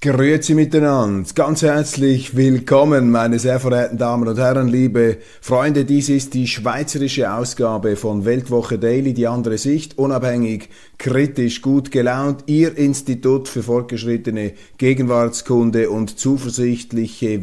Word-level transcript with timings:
Grüezi 0.00 0.54
miteinander, 0.54 1.28
ganz 1.34 1.62
herzlich 1.62 2.36
willkommen, 2.36 3.10
meine 3.10 3.40
sehr 3.40 3.58
verehrten 3.58 3.98
Damen 3.98 4.28
und 4.28 4.38
Herren, 4.38 4.68
liebe 4.68 5.16
Freunde. 5.40 5.84
Dies 5.84 6.08
ist 6.08 6.34
die 6.34 6.46
schweizerische 6.46 7.32
Ausgabe 7.32 7.96
von 7.96 8.24
Weltwoche 8.24 8.78
Daily, 8.78 9.12
die 9.12 9.26
andere 9.26 9.58
Sicht, 9.58 9.98
unabhängig, 9.98 10.68
kritisch, 10.98 11.62
gut 11.62 11.90
gelaunt. 11.90 12.44
Ihr 12.46 12.78
Institut 12.78 13.48
für 13.48 13.64
fortgeschrittene 13.64 14.52
Gegenwartskunde 14.76 15.90
und 15.90 16.16
zuversichtliche 16.16 17.42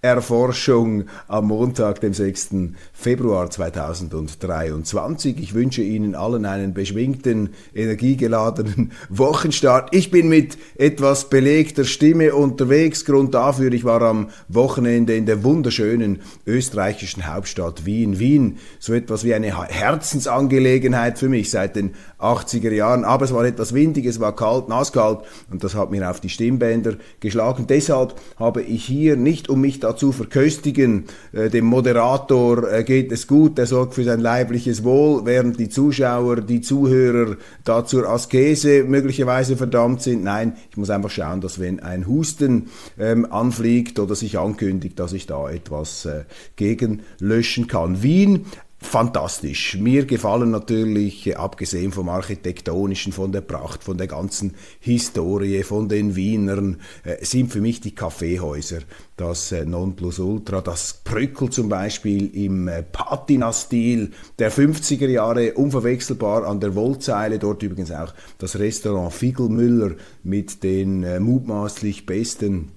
Welterforschung 0.00 1.06
am 1.26 1.48
Montag, 1.48 2.00
dem 2.00 2.14
6. 2.14 2.50
Februar 2.92 3.50
2023. 3.50 5.38
Ich 5.40 5.54
wünsche 5.54 5.82
Ihnen 5.82 6.14
allen 6.14 6.44
einen 6.46 6.72
beschwingten, 6.72 7.50
energiegeladenen 7.74 8.92
Wochenstart. 9.08 9.92
Ich 9.92 10.12
bin 10.12 10.28
mit 10.28 10.56
etwas 10.76 11.28
belegt 11.28 11.78
der 11.78 11.84
Stimme 11.84 12.32
unterwegs. 12.32 13.04
Grund 13.04 13.34
dafür, 13.34 13.72
ich 13.72 13.82
war 13.82 14.00
am 14.02 14.28
Wochenende 14.46 15.16
in 15.16 15.26
der 15.26 15.42
wunderschönen 15.42 16.20
österreichischen 16.46 17.26
Hauptstadt 17.26 17.84
Wien. 17.84 18.20
Wien, 18.20 18.58
so 18.78 18.94
etwas 18.94 19.24
wie 19.24 19.34
eine 19.34 19.66
Herzensangelegenheit 19.68 21.18
für 21.18 21.28
mich 21.28 21.50
seit 21.50 21.74
den 21.74 21.94
80er 22.18 22.72
Jahren. 22.72 23.04
Aber 23.04 23.24
es 23.24 23.32
war 23.32 23.44
etwas 23.44 23.74
windig, 23.74 24.06
es 24.06 24.20
war 24.20 24.34
kalt, 24.34 24.68
nasskalt 24.68 25.20
und 25.50 25.64
das 25.64 25.74
hat 25.74 25.90
mir 25.90 26.10
auf 26.10 26.20
die 26.20 26.28
Stimmbänder 26.28 26.94
geschlagen. 27.20 27.66
Deshalb 27.68 28.14
habe 28.36 28.62
ich 28.62 28.84
hier 28.84 29.16
nicht, 29.16 29.48
um 29.48 29.60
mich 29.60 29.80
dazu 29.80 30.12
verköstigen, 30.12 31.04
äh, 31.32 31.50
dem 31.50 31.66
Moderator 31.66 32.70
äh, 32.70 32.84
geht 32.84 33.12
es 33.12 33.26
gut, 33.26 33.58
der 33.58 33.66
sorgt 33.66 33.94
für 33.94 34.04
sein 34.04 34.20
leibliches 34.20 34.84
Wohl, 34.84 35.24
während 35.24 35.58
die 35.58 35.68
Zuschauer, 35.68 36.36
die 36.40 36.60
Zuhörer 36.60 37.36
da 37.64 37.84
zur 37.84 38.08
Askese 38.08 38.84
möglicherweise 38.84 39.56
verdammt 39.56 40.02
sind. 40.02 40.24
Nein, 40.24 40.56
ich 40.70 40.76
muss 40.76 40.90
einfach 40.90 41.10
schauen, 41.10 41.40
dass 41.40 41.58
wenn 41.58 41.80
ein 41.80 42.06
Husten 42.06 42.68
ähm, 42.98 43.30
anfliegt 43.30 43.98
oder 43.98 44.14
sich 44.14 44.38
ankündigt, 44.38 44.98
dass 44.98 45.12
ich 45.12 45.26
da 45.26 45.48
etwas 45.48 46.04
äh, 46.04 46.24
gegen 46.56 47.02
löschen 47.18 47.66
kann. 47.66 48.02
Wien 48.02 48.46
fantastisch. 48.80 49.76
Mir 49.76 50.06
gefallen 50.06 50.50
natürlich, 50.50 51.26
äh, 51.26 51.34
abgesehen 51.34 51.92
vom 51.92 52.08
Architektonischen, 52.08 53.12
von 53.12 53.32
der 53.32 53.40
Pracht, 53.40 53.82
von 53.82 53.98
der 53.98 54.06
ganzen 54.06 54.54
Historie, 54.80 55.62
von 55.64 55.88
den 55.88 56.16
Wienern, 56.16 56.80
äh, 57.04 57.24
sind 57.24 57.52
für 57.52 57.60
mich 57.60 57.80
die 57.80 57.94
Kaffeehäuser 57.94 58.80
das 59.16 59.52
äh, 59.52 59.64
Nonplusultra. 59.64 60.60
Das 60.60 61.00
Brückel 61.04 61.50
zum 61.50 61.68
Beispiel 61.68 62.34
im 62.34 62.70
Patina-Stil 62.92 64.12
der 64.38 64.52
50er 64.52 65.08
Jahre, 65.08 65.54
unverwechselbar 65.54 66.46
an 66.46 66.60
der 66.60 66.74
Wollzeile. 66.74 67.38
Dort 67.38 67.62
übrigens 67.62 67.90
auch 67.90 68.14
das 68.38 68.58
Restaurant 68.58 69.12
Figelmüller 69.12 69.96
mit 70.22 70.62
den 70.62 71.22
mutmaßlich 71.22 72.06
besten 72.06 72.72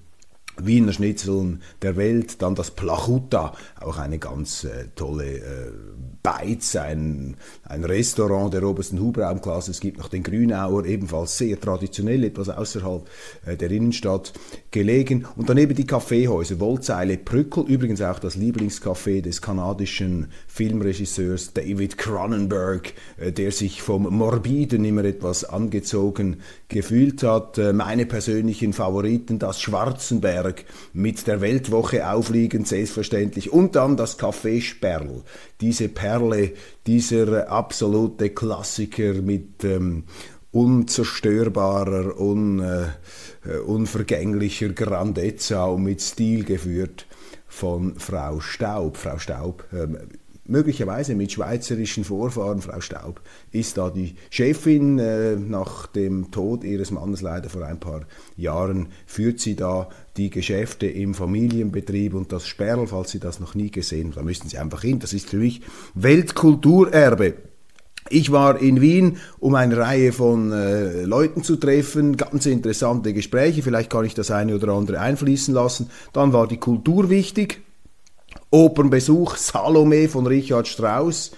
Wiener 0.58 0.92
Schnitzeln 0.92 1.62
der 1.80 1.96
Welt, 1.96 2.42
dann 2.42 2.54
das 2.54 2.70
Plachuta, 2.70 3.54
auch 3.80 3.98
eine 3.98 4.18
ganz 4.18 4.64
äh, 4.64 4.88
tolle 4.94 5.38
äh, 5.38 5.72
Beiz, 6.22 6.76
ein, 6.76 7.36
ein 7.64 7.84
Restaurant 7.84 8.54
der 8.54 8.62
obersten 8.62 9.00
Hubraumklasse. 9.00 9.72
Es 9.72 9.80
gibt 9.80 9.98
noch 9.98 10.08
den 10.08 10.22
Grünauer, 10.22 10.84
ebenfalls 10.84 11.36
sehr 11.36 11.60
traditionell, 11.60 12.22
etwas 12.22 12.48
außerhalb 12.48 13.08
äh, 13.44 13.56
der 13.56 13.72
Innenstadt 13.72 14.32
gelegen. 14.70 15.26
Und 15.36 15.48
daneben 15.48 15.74
die 15.74 15.86
Kaffeehäuser, 15.86 16.60
Wollzeile, 16.60 17.18
Brückel, 17.18 17.64
übrigens 17.64 18.00
auch 18.02 18.20
das 18.20 18.36
Lieblingscafé 18.36 19.20
des 19.20 19.42
kanadischen 19.42 20.28
Filmregisseurs 20.46 21.54
David 21.54 21.98
Cronenberg, 21.98 22.92
äh, 23.16 23.32
der 23.32 23.50
sich 23.50 23.82
vom 23.82 24.02
Morbiden 24.04 24.84
immer 24.84 25.04
etwas 25.04 25.44
angezogen 25.44 26.36
gefühlt 26.68 27.24
hat. 27.24 27.58
Äh, 27.58 27.72
meine 27.72 28.06
persönlichen 28.06 28.72
Favoriten, 28.72 29.40
das 29.40 29.60
Schwarzenberg 29.60 30.66
mit 30.92 31.26
der 31.26 31.40
Weltwoche 31.40 32.08
aufliegend, 32.08 32.68
selbstverständlich. 32.68 33.52
Und 33.52 33.74
dann 33.74 33.96
das 33.96 34.20
Café 34.20 34.60
Sperl, 34.60 35.22
diese 35.62 35.88
Perle, 35.88 36.52
dieser 36.86 37.48
absolute 37.48 38.30
Klassiker 38.30 39.14
mit 39.14 39.64
ähm, 39.64 40.04
unzerstörbarer, 40.50 42.20
un, 42.20 42.60
äh, 42.60 42.88
unvergänglicher 43.66 44.70
Grandezza 44.70 45.64
und 45.64 45.84
mit 45.84 46.02
Stil 46.02 46.44
geführt 46.44 47.06
von 47.46 47.98
Frau 47.98 48.40
Staub. 48.40 48.96
Frau 48.96 49.18
Staub, 49.18 49.64
ähm, 49.72 49.98
möglicherweise 50.44 51.14
mit 51.14 51.32
schweizerischen 51.32 52.04
Vorfahren, 52.04 52.60
Frau 52.60 52.80
Staub, 52.80 53.20
ist 53.52 53.78
da 53.78 53.90
die 53.90 54.16
Chefin. 54.30 54.98
Äh, 54.98 55.36
nach 55.36 55.86
dem 55.86 56.30
Tod 56.30 56.64
ihres 56.64 56.90
Mannes 56.90 57.22
leider 57.22 57.48
vor 57.48 57.62
ein 57.62 57.80
paar 57.80 58.02
Jahren 58.36 58.88
führt 59.06 59.40
sie 59.40 59.54
da 59.54 59.88
die 60.16 60.30
Geschäfte 60.30 60.86
im 60.86 61.14
Familienbetrieb 61.14 62.14
und 62.14 62.32
das 62.32 62.46
Sperl, 62.46 62.86
falls 62.86 63.12
Sie 63.12 63.20
das 63.20 63.40
noch 63.40 63.54
nie 63.54 63.70
gesehen 63.70 64.08
haben, 64.08 64.14
da 64.14 64.22
müssen 64.22 64.48
Sie 64.48 64.58
einfach 64.58 64.82
hin. 64.82 64.98
Das 64.98 65.12
ist 65.12 65.30
für 65.30 65.38
mich 65.38 65.62
Weltkulturerbe. 65.94 67.34
Ich 68.08 68.32
war 68.32 68.60
in 68.60 68.80
Wien, 68.80 69.18
um 69.38 69.54
eine 69.54 69.76
Reihe 69.76 70.12
von 70.12 70.52
äh, 70.52 71.04
Leuten 71.04 71.44
zu 71.44 71.56
treffen, 71.56 72.16
ganz 72.16 72.46
interessante 72.46 73.14
Gespräche, 73.14 73.62
vielleicht 73.62 73.90
kann 73.90 74.04
ich 74.04 74.14
das 74.14 74.30
eine 74.30 74.56
oder 74.56 74.72
andere 74.72 75.00
einfließen 75.00 75.54
lassen. 75.54 75.88
Dann 76.12 76.32
war 76.32 76.48
die 76.48 76.58
Kultur 76.58 77.10
wichtig, 77.10 77.62
Opernbesuch 78.52 79.36
Salome 79.36 80.10
von 80.10 80.26
Richard 80.26 80.68
Strauss 80.68 81.30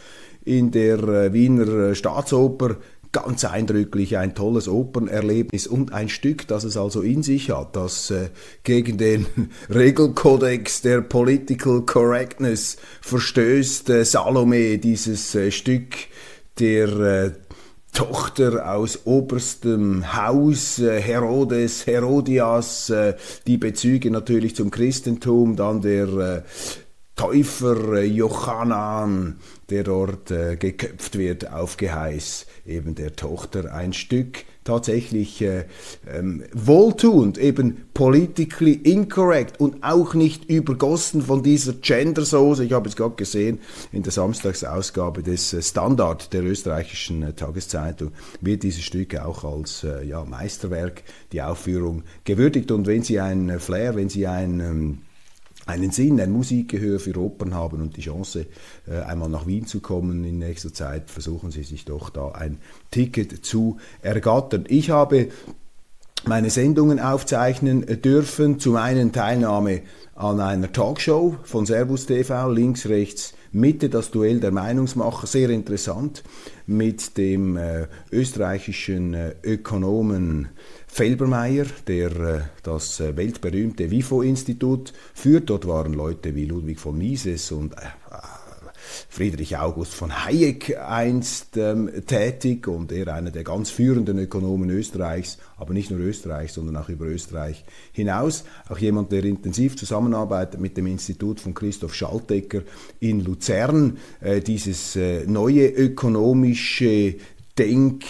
in 0.45 0.73
der 0.73 0.99
äh, 0.99 1.33
Wiener 1.33 1.91
äh, 1.91 1.95
Staatsoper 1.95 2.77
ganz 3.13 3.45
eindrücklich 3.45 4.19
ein 4.19 4.35
tolles 4.35 4.67
Opernerlebnis 4.67 5.69
und 5.69 5.93
ein 5.93 6.09
Stück, 6.09 6.49
das 6.49 6.65
es 6.65 6.77
also 6.77 7.03
in 7.03 7.23
sich 7.23 7.51
hat, 7.51 7.77
das 7.77 8.11
äh, 8.11 8.31
gegen 8.65 8.99
den 8.99 9.27
Regelkodex 9.73 10.83
der 10.83 11.03
Political 11.03 11.83
Correctness 11.83 12.79
verstößt. 13.01 13.93
Salome, 14.03 14.79
dieses 14.79 15.37
Stück 15.51 15.95
der 16.59 17.37
Tochter 17.93 18.75
aus 18.75 19.07
oberstem 19.07 20.17
Haus, 20.17 20.79
Herodes, 20.79 21.87
Herodias, 21.87 22.93
die 23.47 23.59
Bezüge 23.59 24.11
natürlich 24.11 24.57
zum 24.57 24.73
Christentum, 24.73 25.55
dann 25.55 25.81
der 25.81 26.45
Täufer 27.17 27.95
äh, 27.95 28.05
Johannan, 28.05 29.37
der 29.71 29.85
dort 29.85 30.31
äh, 30.31 30.57
geköpft 30.57 31.17
wird 31.17 31.53
auf 31.53 31.77
Geheiß 31.77 32.47
eben 32.67 32.95
der 32.95 33.15
Tochter, 33.15 33.73
ein 33.73 33.93
Stück 33.93 34.45
tatsächlich 34.65 35.43
äh, 35.43 35.67
ähm, 36.11 36.43
wohltuend, 36.53 37.39
eben 37.39 37.85
politically 37.93 38.73
incorrect 38.73 39.61
und 39.61 39.85
auch 39.85 40.15
nicht 40.15 40.47
übergossen 40.47 41.23
von 41.23 41.43
dieser 41.43 41.75
Gendersoße. 41.75 42.65
Ich 42.65 42.73
habe 42.73 42.89
es 42.89 42.97
gerade 42.97 43.15
gesehen 43.15 43.61
in 43.93 44.03
der 44.03 44.13
Samstagsausgabe 44.13 45.23
des 45.23 45.53
äh, 45.53 45.63
Standard 45.63 46.33
der 46.33 46.43
österreichischen 46.43 47.23
äh, 47.23 47.33
Tageszeitung 47.35 48.13
wird 48.41 48.63
dieses 48.63 48.83
Stück 48.83 49.17
auch 49.17 49.45
als 49.45 49.85
äh, 49.85 50.05
ja, 50.05 50.25
Meisterwerk 50.25 51.03
die 51.33 51.43
Aufführung 51.43 52.03
gewürdigt. 52.25 52.73
Und 52.73 52.87
wenn 52.87 53.03
Sie 53.03 53.21
ein 53.21 53.51
äh, 53.51 53.59
Flair, 53.59 53.95
wenn 53.95 54.09
Sie 54.09 54.27
ein 54.27 54.61
ähm, 54.61 54.99
einen 55.67 55.91
Sinn, 55.91 56.21
ein 56.21 56.31
Musikgehör 56.31 57.01
für 57.01 57.17
Opern 57.17 57.55
haben 57.55 57.81
und 57.81 57.97
die 57.97 58.03
Chance, 58.03 58.47
äh, 58.87 59.01
einmal 59.01 59.29
nach 59.29 59.47
Wien 59.47 59.67
zu 59.67 59.81
kommen 59.81 60.25
in 60.25 60.39
nächster 60.39 60.73
Zeit, 60.73 61.11
versuchen 61.11 61.51
Sie 61.51 61.63
sich 61.63 61.85
doch 61.85 62.11
da 62.11 62.33
ein 62.33 62.59
Ticket 62.91 63.45
zu 63.45 63.79
ergattern. 64.03 64.65
Ich 64.69 64.91
habe 64.91 65.29
meine 66.27 66.51
Sendungen 66.51 67.01
aufzeichnen 67.01 67.85
dürfen. 68.03 68.59
Zum 68.59 68.77
einen 68.77 69.13
Teilnahme 69.13 69.83
an 70.15 70.41
einer 70.41 70.73
Talkshow 70.73 71.37
von 71.43 71.67
Servus 71.67 72.07
TV, 72.07 72.51
links, 72.51 72.87
rechts, 72.87 73.35
Mitte, 73.53 73.89
das 73.89 74.11
Duell 74.11 74.41
der 74.41 74.51
Meinungsmacher, 74.51 75.27
sehr 75.27 75.51
interessant, 75.51 76.23
mit 76.67 77.17
dem 77.19 77.57
äh, 77.57 77.87
österreichischen 78.11 79.15
äh, 79.15 79.35
Ökonomen 79.43 80.49
Felbermeier, 80.95 81.67
der 81.89 82.11
äh, 82.21 82.41
das 82.63 83.01
äh, 83.01 83.17
weltberühmte 83.17 83.91
WIFO-Institut 83.91 84.93
führt. 85.13 85.51
Dort 85.51 85.67
waren 85.67 85.93
Leute 85.93 86.37
wie 86.37 86.45
Ludwig 86.45 86.79
von 86.79 86.97
Mises 86.97 87.51
und 87.51 87.73
äh, 87.73 87.79
Friedrich 89.09 89.57
August 89.57 89.93
von 89.93 90.25
Hayek 90.25 90.79
einst 90.79 91.57
ähm, 91.57 91.91
tätig 92.07 92.69
und 92.69 92.93
er 92.93 93.13
einer 93.13 93.33
der 93.33 93.43
ganz 93.43 93.71
führenden 93.71 94.21
Ökonomen 94.21 94.71
Österreichs, 94.71 95.39
aber 95.57 95.75
nicht 95.75 95.91
nur 95.91 95.99
Österreichs, 95.99 96.55
sondern 96.55 96.77
auch 96.77 96.89
über 96.89 97.07
Österreich 97.07 97.65
hinaus. 97.91 98.45
Auch 98.69 98.79
jemand, 98.79 99.11
der 99.11 99.25
intensiv 99.25 99.77
zusammenarbeitet 99.77 100.61
mit 100.61 100.77
dem 100.77 100.87
Institut 100.87 101.41
von 101.41 101.55
Christoph 101.55 101.97
Schaltecker 101.97 102.63
in 103.01 103.25
Luzern. 103.25 103.99
Äh, 104.21 104.43
dieses 104.43 104.95
äh, 104.95 105.27
neue 105.27 105.67
ökonomische 105.67 107.17
Denk- 107.59 108.05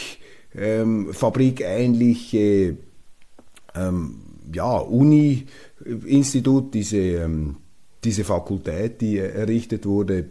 ähm, 0.57 1.13
fabrikähnliche 1.13 2.77
ähm, 3.75 4.21
ja, 4.53 4.77
Uni-Institut, 4.79 6.75
diese, 6.75 6.99
ähm, 6.99 7.57
diese 8.05 8.25
Fakultät, 8.25 9.01
die 9.01 9.19
errichtet 9.19 9.87
wurde 9.87 10.27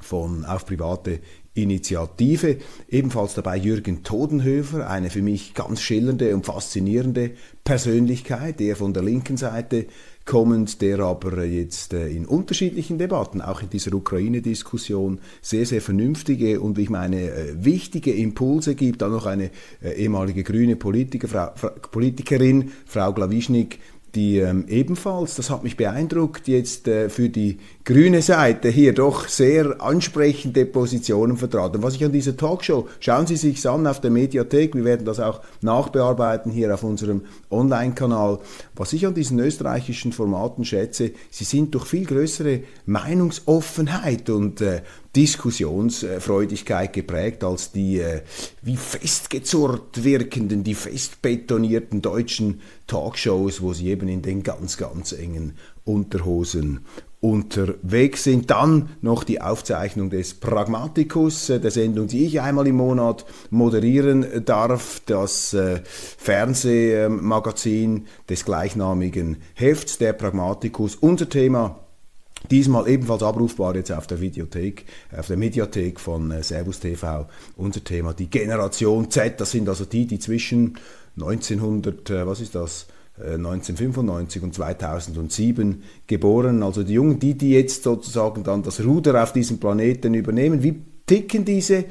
von 0.00 0.44
Auf 0.44 0.66
private 0.66 1.20
Initiative. 1.54 2.58
Ebenfalls 2.88 3.34
dabei 3.34 3.56
Jürgen 3.56 4.02
Todenhöfer, 4.02 4.88
eine 4.88 5.10
für 5.10 5.22
mich 5.22 5.54
ganz 5.54 5.80
schillernde 5.80 6.34
und 6.34 6.46
faszinierende 6.46 7.32
Persönlichkeit, 7.64 8.58
der 8.60 8.76
von 8.76 8.94
der 8.94 9.02
linken 9.02 9.36
Seite 9.36 9.86
kommend, 10.24 10.80
der 10.82 11.00
aber 11.00 11.44
jetzt 11.44 11.92
äh, 11.92 12.08
in 12.08 12.26
unterschiedlichen 12.26 12.98
Debatten, 12.98 13.40
auch 13.40 13.62
in 13.62 13.70
dieser 13.70 13.92
Ukraine-Diskussion, 13.94 15.20
sehr, 15.40 15.66
sehr 15.66 15.80
vernünftige 15.80 16.60
und 16.60 16.78
ich 16.78 16.90
meine, 16.90 17.30
äh, 17.30 17.64
wichtige 17.64 18.12
Impulse 18.12 18.74
gibt. 18.74 19.02
Dann 19.02 19.12
noch 19.12 19.26
eine 19.26 19.50
äh, 19.82 19.92
ehemalige 19.96 20.42
grüne 20.44 20.76
Politiker, 20.76 21.28
Frau, 21.28 21.70
Politikerin, 21.90 22.72
Frau 22.86 23.12
Glawischnik, 23.12 23.78
die 24.14 24.38
ähm, 24.38 24.66
ebenfalls, 24.68 25.36
das 25.36 25.48
hat 25.48 25.62
mich 25.62 25.76
beeindruckt, 25.76 26.46
jetzt 26.46 26.86
äh, 26.86 27.08
für 27.08 27.30
die 27.30 27.58
grüne 27.84 28.22
Seite 28.22 28.68
hier 28.68 28.92
doch 28.92 29.28
sehr 29.28 29.80
ansprechende 29.80 30.64
Positionen 30.66 31.36
vertraten. 31.36 31.82
Was 31.82 31.96
ich 31.96 32.04
an 32.04 32.12
dieser 32.12 32.36
Talkshow, 32.36 32.88
schauen 33.00 33.26
Sie 33.26 33.36
sich 33.36 33.68
an 33.68 33.86
auf 33.86 34.00
der 34.00 34.10
Mediathek, 34.10 34.74
wir 34.74 34.84
werden 34.84 35.04
das 35.04 35.18
auch 35.18 35.40
nachbearbeiten 35.62 36.52
hier 36.52 36.72
auf 36.72 36.84
unserem 36.84 37.22
Online-Kanal. 37.50 38.38
Was 38.76 38.92
ich 38.92 39.06
an 39.06 39.14
diesen 39.14 39.38
österreichischen 39.40 40.12
Formaten 40.12 40.64
schätze, 40.64 41.10
sie 41.30 41.44
sind 41.44 41.74
durch 41.74 41.86
viel 41.86 42.06
größere 42.06 42.60
Meinungsoffenheit 42.86 44.30
und 44.30 44.60
äh, 44.60 44.82
Diskussionsfreudigkeit 45.16 46.92
geprägt 46.92 47.44
als 47.44 47.72
die 47.72 48.00
äh, 48.00 48.22
wie 48.62 48.76
festgezurrt 48.76 50.04
wirkenden, 50.04 50.62
die 50.64 50.74
festbetonierten 50.74 52.00
deutschen 52.00 52.60
Talkshows, 52.86 53.60
wo 53.60 53.72
sie 53.72 53.88
eben 53.88 54.08
in 54.08 54.22
den 54.22 54.42
ganz, 54.42 54.76
ganz 54.76 55.12
engen 55.12 55.56
Unterhosen 55.84 56.80
unterwegs 57.22 58.24
sind. 58.24 58.50
Dann 58.50 58.90
noch 59.00 59.24
die 59.24 59.40
Aufzeichnung 59.40 60.10
des 60.10 60.34
Pragmaticus, 60.34 61.48
äh, 61.48 61.60
der 61.60 61.70
Sendung, 61.70 62.08
die 62.08 62.26
ich 62.26 62.40
einmal 62.40 62.66
im 62.66 62.76
Monat 62.76 63.24
moderieren 63.48 64.44
darf, 64.44 65.00
das 65.06 65.54
äh, 65.54 65.80
Fernsehmagazin 65.84 68.06
des 68.28 68.44
gleichnamigen 68.44 69.38
Hefts, 69.54 69.96
der 69.98 70.12
Pragmaticus. 70.12 70.96
Unser 70.96 71.28
Thema 71.28 71.78
Diesmal 72.50 72.88
ebenfalls 72.88 73.22
abrufbar 73.22 73.76
jetzt 73.76 73.92
auf 73.92 74.08
der 74.08 74.20
Videothek, 74.20 74.84
auf 75.16 75.28
der 75.28 75.36
Mediathek 75.36 76.00
von 76.00 76.32
äh, 76.32 76.42
Servus 76.42 76.80
TV. 76.80 77.28
Unser 77.56 77.84
Thema 77.84 78.14
die 78.14 78.28
Generation 78.28 79.12
Z. 79.12 79.40
Das 79.40 79.52
sind 79.52 79.68
also 79.68 79.84
die, 79.84 80.06
die 80.06 80.18
zwischen 80.18 80.76
1900, 81.16 82.26
was 82.26 82.40
ist 82.40 82.56
das? 82.56 82.88
1995 83.24 84.42
und 84.42 84.54
2007 84.54 85.82
geboren. 86.06 86.62
Also 86.62 86.82
die 86.82 86.94
Jungen, 86.94 87.18
die, 87.18 87.34
die 87.34 87.50
jetzt 87.52 87.82
sozusagen 87.82 88.44
dann 88.44 88.62
das 88.62 88.84
Ruder 88.84 89.22
auf 89.22 89.32
diesem 89.32 89.58
Planeten 89.58 90.14
übernehmen. 90.14 90.62
Wie 90.62 90.82
ticken 91.06 91.44
diese 91.44 91.84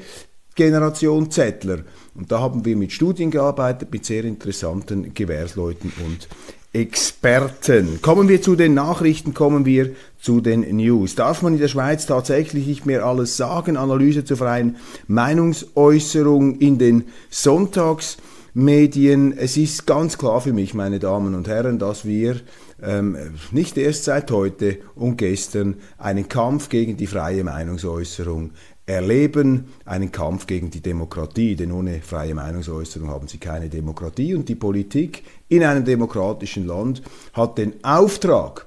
Generation 0.54 1.30
Zettler? 1.30 1.78
Und 2.14 2.30
da 2.30 2.40
haben 2.40 2.64
wir 2.64 2.76
mit 2.76 2.92
Studien 2.92 3.30
gearbeitet, 3.30 3.88
mit 3.92 4.04
sehr 4.04 4.24
interessanten 4.24 5.14
Gewährsleuten 5.14 5.92
und 6.04 6.28
Experten. 6.74 8.00
Kommen 8.00 8.28
wir 8.28 8.40
zu 8.40 8.56
den 8.56 8.72
Nachrichten, 8.72 9.34
kommen 9.34 9.66
wir 9.66 9.90
zu 10.18 10.40
den 10.40 10.60
News. 10.76 11.14
Darf 11.14 11.42
man 11.42 11.52
in 11.52 11.58
der 11.58 11.68
Schweiz 11.68 12.06
tatsächlich 12.06 12.66
nicht 12.66 12.86
mehr 12.86 13.04
alles 13.04 13.36
sagen? 13.36 13.76
Analyse 13.76 14.24
zur 14.24 14.38
freien 14.38 14.76
Meinungsäußerung 15.06 16.58
in 16.60 16.78
den 16.78 17.04
Sonntags. 17.28 18.16
Medien. 18.54 19.32
Es 19.36 19.56
ist 19.56 19.86
ganz 19.86 20.18
klar 20.18 20.40
für 20.42 20.52
mich, 20.52 20.74
meine 20.74 20.98
Damen 20.98 21.34
und 21.34 21.48
Herren, 21.48 21.78
dass 21.78 22.04
wir 22.04 22.36
ähm, 22.82 23.16
nicht 23.50 23.78
erst 23.78 24.04
seit 24.04 24.30
heute 24.30 24.78
und 24.94 25.16
gestern 25.16 25.76
einen 25.96 26.28
Kampf 26.28 26.68
gegen 26.68 26.98
die 26.98 27.06
freie 27.06 27.44
Meinungsäußerung 27.44 28.50
erleben, 28.84 29.68
einen 29.86 30.12
Kampf 30.12 30.46
gegen 30.46 30.70
die 30.70 30.82
Demokratie, 30.82 31.56
denn 31.56 31.72
ohne 31.72 32.00
freie 32.02 32.34
Meinungsäußerung 32.34 33.08
haben 33.08 33.28
sie 33.28 33.38
keine 33.38 33.70
Demokratie 33.70 34.34
und 34.34 34.48
die 34.48 34.54
Politik 34.54 35.22
in 35.48 35.64
einem 35.64 35.84
demokratischen 35.84 36.66
Land 36.66 37.00
hat 37.32 37.56
den 37.56 37.82
Auftrag, 37.82 38.66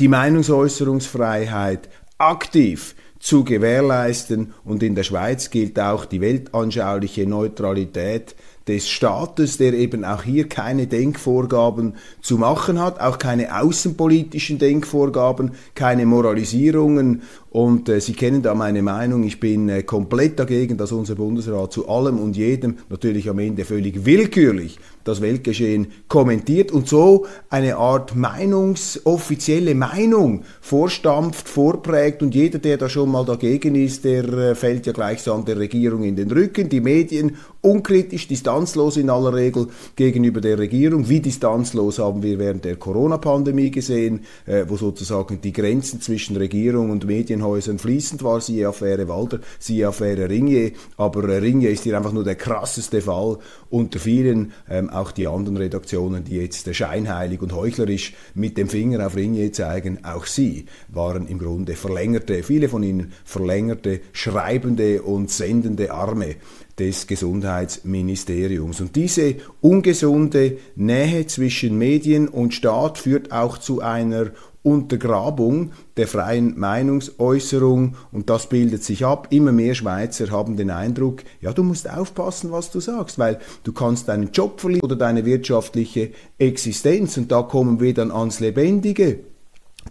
die 0.00 0.08
Meinungsäußerungsfreiheit 0.08 1.88
aktiv 2.18 2.96
zu 3.18 3.44
gewährleisten 3.44 4.54
und 4.64 4.82
in 4.82 4.94
der 4.94 5.02
Schweiz 5.02 5.50
gilt 5.50 5.78
auch 5.78 6.06
die 6.06 6.20
weltanschauliche 6.20 7.26
Neutralität 7.26 8.34
des 8.68 8.88
Staates, 8.88 9.58
der 9.58 9.74
eben 9.74 10.04
auch 10.04 10.22
hier 10.24 10.48
keine 10.48 10.86
Denkvorgaben 10.86 11.94
zu 12.20 12.36
machen 12.36 12.80
hat, 12.80 13.00
auch 13.00 13.18
keine 13.18 13.60
außenpolitischen 13.60 14.58
Denkvorgaben, 14.58 15.52
keine 15.74 16.04
Moralisierungen. 16.06 17.22
Und 17.56 17.88
äh, 17.88 18.02
Sie 18.02 18.12
kennen 18.12 18.42
da 18.42 18.54
meine 18.54 18.82
Meinung, 18.82 19.24
ich 19.24 19.40
bin 19.40 19.70
äh, 19.70 19.82
komplett 19.82 20.38
dagegen, 20.38 20.76
dass 20.76 20.92
unser 20.92 21.14
Bundesrat 21.14 21.72
zu 21.72 21.88
allem 21.88 22.18
und 22.18 22.36
jedem, 22.36 22.76
natürlich 22.90 23.30
am 23.30 23.38
Ende 23.38 23.64
völlig 23.64 24.04
willkürlich, 24.04 24.78
das 25.04 25.22
Weltgeschehen 25.22 25.86
kommentiert 26.06 26.70
und 26.70 26.86
so 26.86 27.24
eine 27.48 27.76
Art 27.76 28.14
Meinungs, 28.14 29.00
offizielle 29.04 29.74
Meinung 29.74 30.42
vorstampft, 30.60 31.48
vorprägt 31.48 32.22
und 32.22 32.34
jeder, 32.34 32.58
der 32.58 32.76
da 32.76 32.90
schon 32.90 33.10
mal 33.10 33.24
dagegen 33.24 33.74
ist, 33.74 34.04
der 34.04 34.24
äh, 34.24 34.54
fällt 34.54 34.84
ja 34.84 34.92
gleichsam 34.92 35.46
der 35.46 35.56
Regierung 35.58 36.02
in 36.02 36.16
den 36.16 36.30
Rücken. 36.30 36.68
Die 36.68 36.82
Medien 36.82 37.36
unkritisch, 37.62 38.28
distanzlos 38.28 38.96
in 38.96 39.10
aller 39.10 39.32
Regel 39.32 39.68
gegenüber 39.96 40.40
der 40.40 40.58
Regierung. 40.58 41.08
Wie 41.08 41.20
distanzlos 41.20 41.98
haben 41.98 42.22
wir 42.22 42.38
während 42.38 42.64
der 42.64 42.76
Corona-Pandemie 42.76 43.70
gesehen, 43.70 44.20
äh, 44.44 44.64
wo 44.68 44.76
sozusagen 44.76 45.40
die 45.40 45.52
Grenzen 45.52 46.00
zwischen 46.00 46.36
Regierung 46.36 46.90
und 46.90 47.08
Medienhäusern 47.46 47.78
fließend 47.78 48.22
war, 48.22 48.40
siehe 48.40 48.68
Affäre 48.68 49.08
Walter, 49.08 49.40
siehe 49.58 49.86
Affäre 49.88 50.28
Ringier. 50.28 50.72
Aber 50.96 51.28
äh, 51.28 51.38
Ringier 51.38 51.70
ist 51.70 51.84
hier 51.84 51.96
einfach 51.96 52.12
nur 52.12 52.24
der 52.24 52.34
krasseste 52.34 53.00
Fall 53.00 53.38
unter 53.70 53.98
vielen. 53.98 54.52
Ähm, 54.68 54.90
auch 54.90 55.12
die 55.12 55.26
anderen 55.26 55.56
Redaktionen, 55.56 56.24
die 56.24 56.36
jetzt 56.36 56.74
scheinheilig 56.74 57.40
und 57.42 57.54
heuchlerisch 57.54 58.14
mit 58.34 58.58
dem 58.58 58.68
Finger 58.68 59.06
auf 59.06 59.16
Ringier 59.16 59.52
zeigen, 59.52 60.04
auch 60.04 60.26
sie 60.26 60.66
waren 60.88 61.28
im 61.28 61.38
Grunde 61.38 61.74
verlängerte, 61.74 62.42
viele 62.42 62.68
von 62.68 62.82
ihnen 62.82 63.12
verlängerte, 63.24 64.00
schreibende 64.12 65.02
und 65.02 65.30
sendende 65.30 65.92
Arme 65.92 66.36
des 66.78 67.06
Gesundheitsministeriums. 67.06 68.80
Und 68.80 68.96
diese 68.96 69.36
ungesunde 69.60 70.58
Nähe 70.74 71.26
zwischen 71.26 71.78
Medien 71.78 72.28
und 72.28 72.52
Staat 72.52 72.98
führt 72.98 73.32
auch 73.32 73.56
zu 73.56 73.80
einer 73.80 74.32
Untergrabung 74.66 75.70
der 75.96 76.08
freien 76.08 76.58
Meinungsäußerung 76.58 77.94
und 78.10 78.28
das 78.28 78.48
bildet 78.48 78.82
sich 78.82 79.06
ab. 79.06 79.28
Immer 79.30 79.52
mehr 79.52 79.74
Schweizer 79.74 80.30
haben 80.30 80.56
den 80.56 80.70
Eindruck, 80.70 81.22
ja, 81.40 81.52
du 81.52 81.62
musst 81.62 81.88
aufpassen, 81.88 82.50
was 82.50 82.72
du 82.72 82.80
sagst, 82.80 83.18
weil 83.18 83.38
du 83.62 83.72
kannst 83.72 84.08
deinen 84.08 84.32
Job 84.32 84.60
verlieren 84.60 84.82
oder 84.82 84.96
deine 84.96 85.24
wirtschaftliche 85.24 86.10
Existenz 86.38 87.16
und 87.16 87.30
da 87.30 87.42
kommen 87.42 87.78
wir 87.80 87.94
dann 87.94 88.10
ans 88.10 88.40
Lebendige. 88.40 89.20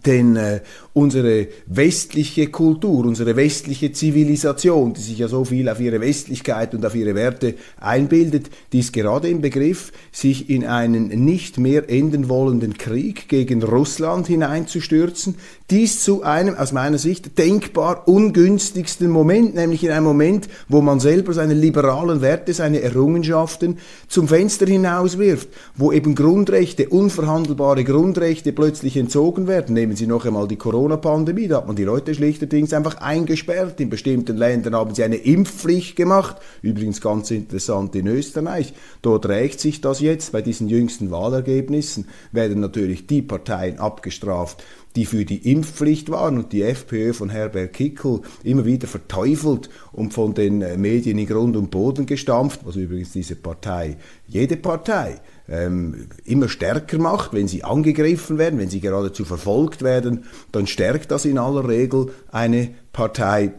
Denn 0.04 0.36
äh, 0.36 0.60
unsere 0.92 1.48
westliche 1.66 2.48
Kultur, 2.48 3.04
unsere 3.06 3.36
westliche 3.36 3.92
Zivilisation, 3.92 4.94
die 4.94 5.00
sich 5.00 5.18
ja 5.18 5.28
so 5.28 5.44
viel 5.44 5.68
auf 5.68 5.80
ihre 5.80 6.00
Westlichkeit 6.00 6.74
und 6.74 6.84
auf 6.84 6.94
ihre 6.94 7.14
Werte 7.14 7.54
einbildet, 7.78 8.50
die 8.72 8.80
ist 8.80 8.92
gerade 8.92 9.28
im 9.28 9.40
Begriff, 9.40 9.92
sich 10.12 10.50
in 10.50 10.64
einen 10.64 11.08
nicht 11.24 11.58
mehr 11.58 11.88
enden 11.88 12.28
wollenden 12.28 12.76
Krieg 12.76 13.28
gegen 13.28 13.62
Russland 13.62 14.26
hineinzustürzen. 14.26 15.36
Dies 15.70 16.02
zu 16.02 16.22
einem 16.22 16.54
aus 16.54 16.72
meiner 16.72 16.98
Sicht 16.98 17.38
denkbar 17.38 18.06
ungünstigsten 18.06 19.10
Moment, 19.10 19.54
nämlich 19.54 19.82
in 19.84 19.90
einem 19.90 20.04
Moment, 20.04 20.48
wo 20.68 20.80
man 20.80 21.00
selber 21.00 21.32
seine 21.32 21.54
liberalen 21.54 22.20
Werte, 22.20 22.54
seine 22.54 22.82
Errungenschaften 22.82 23.78
zum 24.08 24.28
Fenster 24.28 24.66
hinauswirft, 24.66 25.48
wo 25.74 25.92
eben 25.92 26.14
Grundrechte, 26.14 26.88
unverhandelbare 26.88 27.84
Grundrechte 27.84 28.52
plötzlich 28.52 28.96
entzogen 28.96 29.46
werden. 29.46 29.74
Nehmen 29.74 29.96
Sie 29.96 30.06
noch 30.06 30.24
einmal 30.24 30.46
die 30.46 30.56
Corona 30.56 30.96
Corona-Pandemie, 30.96 31.48
da 31.48 31.56
hat 31.56 31.66
man 31.66 31.76
die 31.76 31.84
Leute 31.84 32.14
schlichterdings 32.14 32.72
einfach 32.72 32.98
eingesperrt. 32.98 33.80
In 33.80 33.90
bestimmten 33.90 34.36
Ländern 34.36 34.74
haben 34.74 34.94
sie 34.94 35.02
eine 35.02 35.16
Impfpflicht 35.16 35.96
gemacht. 35.96 36.36
Übrigens 36.62 37.00
ganz 37.00 37.30
interessant 37.30 37.94
in 37.96 38.06
Österreich. 38.06 38.72
Dort 39.02 39.26
rächt 39.26 39.60
sich 39.60 39.80
das 39.80 40.00
jetzt. 40.00 40.32
Bei 40.32 40.42
diesen 40.42 40.68
jüngsten 40.68 41.10
Wahlergebnissen 41.10 42.06
werden 42.32 42.60
natürlich 42.60 43.06
die 43.06 43.22
Parteien 43.22 43.78
abgestraft, 43.78 44.62
die 44.96 45.04
für 45.04 45.24
die 45.24 45.52
Impfpflicht 45.52 46.10
waren 46.10 46.38
und 46.38 46.52
die 46.52 46.62
FPÖ 46.62 47.12
von 47.12 47.28
Herbert 47.28 47.74
Kickel 47.74 48.22
immer 48.42 48.64
wieder 48.64 48.88
verteufelt 48.88 49.68
und 49.92 50.14
von 50.14 50.34
den 50.34 50.58
Medien 50.80 51.18
in 51.18 51.26
Grund 51.26 51.56
und 51.56 51.70
Boden 51.70 52.06
gestampft, 52.06 52.60
was 52.64 52.76
übrigens 52.76 53.12
diese 53.12 53.36
Partei, 53.36 53.98
jede 54.26 54.56
Partei, 54.56 55.20
ähm, 55.48 56.08
immer 56.24 56.48
stärker 56.48 56.98
macht, 56.98 57.32
wenn 57.32 57.46
sie 57.46 57.62
angegriffen 57.62 58.38
werden, 58.38 58.58
wenn 58.58 58.70
sie 58.70 58.80
geradezu 58.80 59.24
verfolgt 59.24 59.82
werden, 59.82 60.24
dann 60.50 60.66
stärkt 60.66 61.10
das 61.10 61.24
in 61.24 61.38
aller 61.38 61.68
Regel 61.68 62.10
eine 62.32 62.70
Partei. 62.92 63.52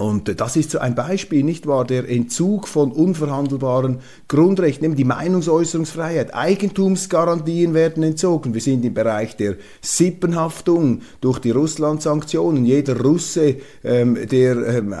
Und 0.00 0.40
das 0.40 0.56
ist 0.56 0.70
so 0.70 0.78
ein 0.78 0.94
Beispiel, 0.94 1.44
nicht 1.44 1.66
wahr? 1.66 1.84
Der 1.84 2.08
Entzug 2.08 2.68
von 2.68 2.90
unverhandelbaren 2.90 3.98
Grundrechten, 4.28 4.82
nämlich 4.82 4.96
die 4.96 5.04
Meinungsäußerungsfreiheit, 5.04 6.32
Eigentumsgarantien 6.32 7.74
werden 7.74 8.02
entzogen. 8.02 8.54
Wir 8.54 8.62
sind 8.62 8.82
im 8.82 8.94
Bereich 8.94 9.36
der 9.36 9.56
Sippenhaftung 9.82 11.02
durch 11.20 11.38
die 11.38 11.50
Russland-Sanktionen. 11.50 12.64
Jeder 12.64 12.98
Russe, 12.98 13.56
ähm, 13.84 14.16
der 14.26 14.56
ähm, 14.68 14.94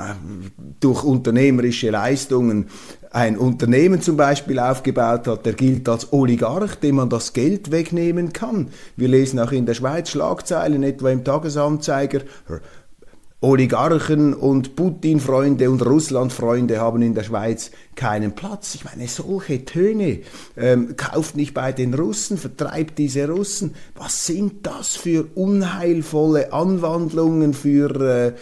durch 0.80 1.02
unternehmerische 1.02 1.88
Leistungen 1.88 2.66
ein 3.10 3.38
Unternehmen 3.38 4.02
zum 4.02 4.16
Beispiel 4.16 4.58
aufgebaut 4.58 5.26
hat, 5.26 5.44
der 5.44 5.54
gilt 5.54 5.88
als 5.88 6.12
Oligarch, 6.12 6.76
dem 6.76 6.96
man 6.96 7.08
das 7.08 7.32
Geld 7.32 7.72
wegnehmen 7.72 8.32
kann. 8.32 8.68
Wir 8.96 9.08
lesen 9.08 9.40
auch 9.40 9.50
in 9.50 9.66
der 9.66 9.74
Schweiz 9.74 10.10
Schlagzeilen, 10.10 10.84
etwa 10.84 11.10
im 11.10 11.24
Tagesanzeiger, 11.24 12.20
Oligarchen 13.42 14.34
und 14.34 14.76
Putin-Freunde 14.76 15.70
und 15.70 15.80
Russland-Freunde 15.80 16.78
haben 16.78 17.00
in 17.00 17.14
der 17.14 17.22
Schweiz 17.22 17.70
keinen 17.94 18.34
Platz. 18.34 18.74
Ich 18.74 18.84
meine, 18.84 19.08
solche 19.08 19.64
Töne. 19.64 20.20
Ähm, 20.58 20.94
kauft 20.96 21.36
nicht 21.36 21.54
bei 21.54 21.72
den 21.72 21.94
Russen, 21.94 22.36
vertreibt 22.36 22.98
diese 22.98 23.30
Russen. 23.30 23.74
Was 23.94 24.26
sind 24.26 24.66
das 24.66 24.94
für 24.94 25.26
unheilvolle 25.34 26.52
Anwandlungen, 26.52 27.54
für 27.54 28.00
äh, 28.00 28.32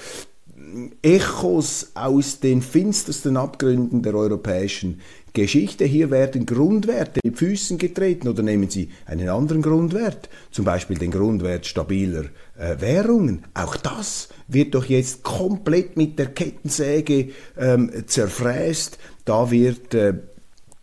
Echos 1.03 1.93
aus 1.95 2.41
den 2.41 2.63
finstersten 2.63 3.37
Abgründen 3.37 4.03
der 4.03 4.15
europäischen 4.15 5.01
Geschichte. 5.33 5.85
Hier 5.85 6.11
werden 6.11 6.47
Grundwerte 6.47 7.21
mit 7.23 7.39
Füßen 7.39 7.79
getreten 7.79 8.29
oder 8.29 8.43
nehmen 8.43 8.69
Sie 8.71 8.91
einen 9.07 9.29
anderen 9.29 9.63
Grundwert, 9.63 10.29
zum 10.51 10.65
Beispiel 10.65 10.99
den 10.99 11.11
Grundwert 11.11 11.67
stabiler 11.67 12.25
äh, 12.59 12.81
Währungen. 12.81 13.45
Auch 13.55 13.77
das 13.77 14.29
wird 14.49 14.75
doch 14.75 14.87
jetzt 14.87 15.23
komplett 15.23 15.97
mit 15.97 16.19
der 16.19 16.27
Kettensäge 16.27 17.31
ähm, 17.57 17.91
zerfräst. 18.07 18.99
Da 19.25 19.51
wird 19.51 19.95
äh, 19.95 20.15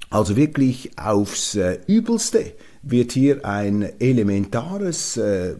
also 0.10 0.36
wirklich 0.36 0.92
aufs 0.98 1.56
äh, 1.56 1.80
Übelste 1.88 2.54
wird 2.84 3.12
hier 3.12 3.44
ein 3.46 4.00
elementares, 4.00 5.18
äh, 5.18 5.56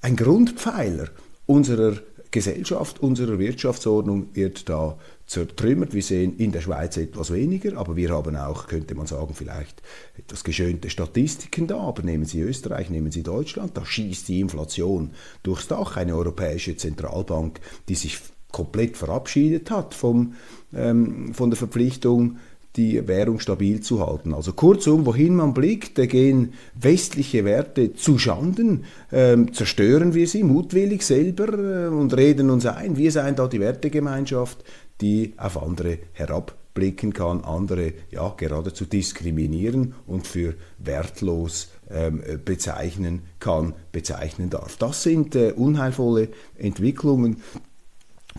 ein 0.00 0.16
Grundpfeiler 0.16 1.08
unserer 1.46 1.98
Gesellschaft, 2.34 3.00
unserer 3.00 3.38
Wirtschaftsordnung 3.38 4.34
wird 4.34 4.68
da 4.68 4.98
zertrümmert. 5.24 5.94
Wir 5.94 6.02
sehen 6.02 6.36
in 6.36 6.50
der 6.50 6.62
Schweiz 6.62 6.96
etwas 6.96 7.32
weniger, 7.32 7.78
aber 7.78 7.94
wir 7.94 8.10
haben 8.10 8.34
auch, 8.34 8.66
könnte 8.66 8.96
man 8.96 9.06
sagen, 9.06 9.34
vielleicht 9.34 9.82
etwas 10.18 10.42
geschönte 10.42 10.90
Statistiken 10.90 11.68
da. 11.68 11.78
Aber 11.78 12.02
nehmen 12.02 12.24
Sie 12.24 12.40
Österreich, 12.40 12.90
nehmen 12.90 13.12
Sie 13.12 13.22
Deutschland, 13.22 13.76
da 13.76 13.86
schießt 13.86 14.26
die 14.26 14.40
Inflation 14.40 15.12
durchs 15.44 15.68
Dach. 15.68 15.96
Eine 15.96 16.16
europäische 16.16 16.76
Zentralbank, 16.76 17.60
die 17.88 17.94
sich 17.94 18.18
komplett 18.50 18.96
verabschiedet 18.96 19.70
hat 19.70 19.94
vom, 19.94 20.34
ähm, 20.74 21.34
von 21.34 21.50
der 21.50 21.56
Verpflichtung, 21.56 22.38
die 22.76 23.06
Währung 23.06 23.38
stabil 23.38 23.80
zu 23.80 24.04
halten. 24.04 24.34
Also 24.34 24.52
kurzum, 24.52 25.06
wohin 25.06 25.36
man 25.36 25.54
blickt, 25.54 25.96
da 25.98 26.06
gehen 26.06 26.54
westliche 26.74 27.44
Werte 27.44 27.94
zu 27.94 28.18
Schanden, 28.18 28.84
ähm, 29.12 29.52
zerstören 29.52 30.14
wir 30.14 30.26
sie 30.26 30.42
mutwillig 30.42 31.02
selber 31.02 31.52
äh, 31.52 31.88
und 31.88 32.16
reden 32.16 32.50
uns 32.50 32.66
ein, 32.66 32.96
wir 32.96 33.12
seien 33.12 33.36
da 33.36 33.46
die 33.46 33.60
Wertegemeinschaft, 33.60 34.64
die 35.00 35.34
auf 35.36 35.62
andere 35.62 35.98
herabblicken 36.12 37.12
kann, 37.12 37.42
andere 37.42 37.92
ja 38.10 38.34
geradezu 38.36 38.84
diskriminieren 38.84 39.94
und 40.06 40.26
für 40.26 40.54
wertlos 40.78 41.70
ähm, 41.90 42.22
bezeichnen 42.44 43.22
kann, 43.38 43.74
bezeichnen 43.92 44.50
darf. 44.50 44.76
Das 44.78 45.02
sind 45.02 45.36
äh, 45.36 45.52
unheilvolle 45.52 46.28
Entwicklungen, 46.56 47.36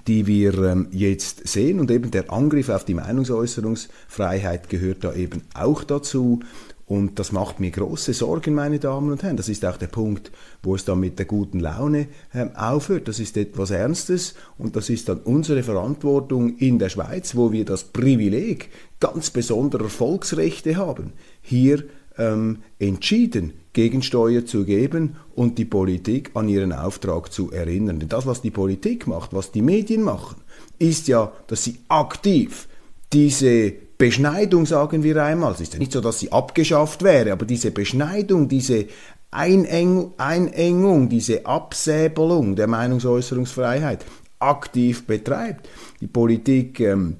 die 0.07 0.27
wir 0.27 0.57
ähm, 0.63 0.87
jetzt 0.91 1.47
sehen. 1.47 1.79
Und 1.79 1.91
eben 1.91 2.11
der 2.11 2.31
Angriff 2.31 2.69
auf 2.69 2.85
die 2.85 2.93
Meinungsäußerungsfreiheit 2.93 4.69
gehört 4.69 5.03
da 5.03 5.13
eben 5.13 5.41
auch 5.53 5.83
dazu. 5.83 6.39
Und 6.87 7.17
das 7.17 7.31
macht 7.31 7.59
mir 7.59 7.71
große 7.71 8.13
Sorgen, 8.13 8.53
meine 8.53 8.77
Damen 8.77 9.11
und 9.11 9.23
Herren. 9.23 9.37
Das 9.37 9.49
ist 9.49 9.65
auch 9.65 9.77
der 9.77 9.87
Punkt, 9.87 10.31
wo 10.61 10.75
es 10.75 10.85
dann 10.85 10.99
mit 10.99 11.17
der 11.17 11.25
guten 11.25 11.59
Laune 11.59 12.07
äh, 12.31 12.45
aufhört. 12.55 13.07
Das 13.07 13.19
ist 13.19 13.37
etwas 13.37 13.71
Ernstes 13.71 14.35
und 14.59 14.75
das 14.75 14.91
ist 14.91 15.09
dann 15.09 15.19
unsere 15.21 15.63
Verantwortung 15.63 16.57
in 16.57 16.77
der 16.77 16.89
Schweiz, 16.89 17.35
wo 17.35 17.51
wir 17.51 17.65
das 17.65 17.85
Privileg 17.85 18.69
ganz 18.99 19.31
besonderer 19.31 19.89
Volksrechte 19.89 20.75
haben, 20.75 21.13
hier 21.41 21.85
ähm, 22.17 22.59
entschieden 22.79 23.53
Gegensteuer 23.73 24.45
zu 24.45 24.63
geben 24.63 25.17
und 25.33 25.57
die 25.57 25.65
Politik 25.65 26.31
an 26.33 26.47
ihren 26.47 26.71
Auftrag 26.71 27.31
zu 27.31 27.51
erinnern. 27.51 27.99
Denn 27.99 28.09
das, 28.09 28.25
was 28.25 28.41
die 28.41 28.51
Politik 28.51 29.05
macht, 29.07 29.33
was 29.33 29.51
die 29.51 29.61
Medien 29.61 30.01
machen, 30.01 30.37
ist 30.79 31.07
ja, 31.07 31.31
dass 31.47 31.63
sie 31.63 31.79
aktiv 31.89 32.67
diese 33.11 33.73
Beschneidung, 33.97 34.65
sagen 34.65 35.03
wir 35.03 35.23
einmal, 35.23 35.53
es 35.53 35.61
ist 35.61 35.73
ja 35.73 35.79
nicht 35.79 35.91
so, 35.91 36.01
dass 36.01 36.19
sie 36.19 36.31
abgeschafft 36.31 37.03
wäre, 37.03 37.31
aber 37.31 37.45
diese 37.45 37.71
Beschneidung, 37.71 38.47
diese 38.47 38.87
Eineng 39.31 40.11
Einengung, 40.17 41.09
diese 41.09 41.45
Absäbelung 41.45 42.55
der 42.55 42.67
Meinungsäußerungsfreiheit 42.67 44.05
aktiv 44.39 45.05
betreibt. 45.05 45.67
Die 45.99 46.07
Politik 46.07 46.79
ähm, 46.79 47.17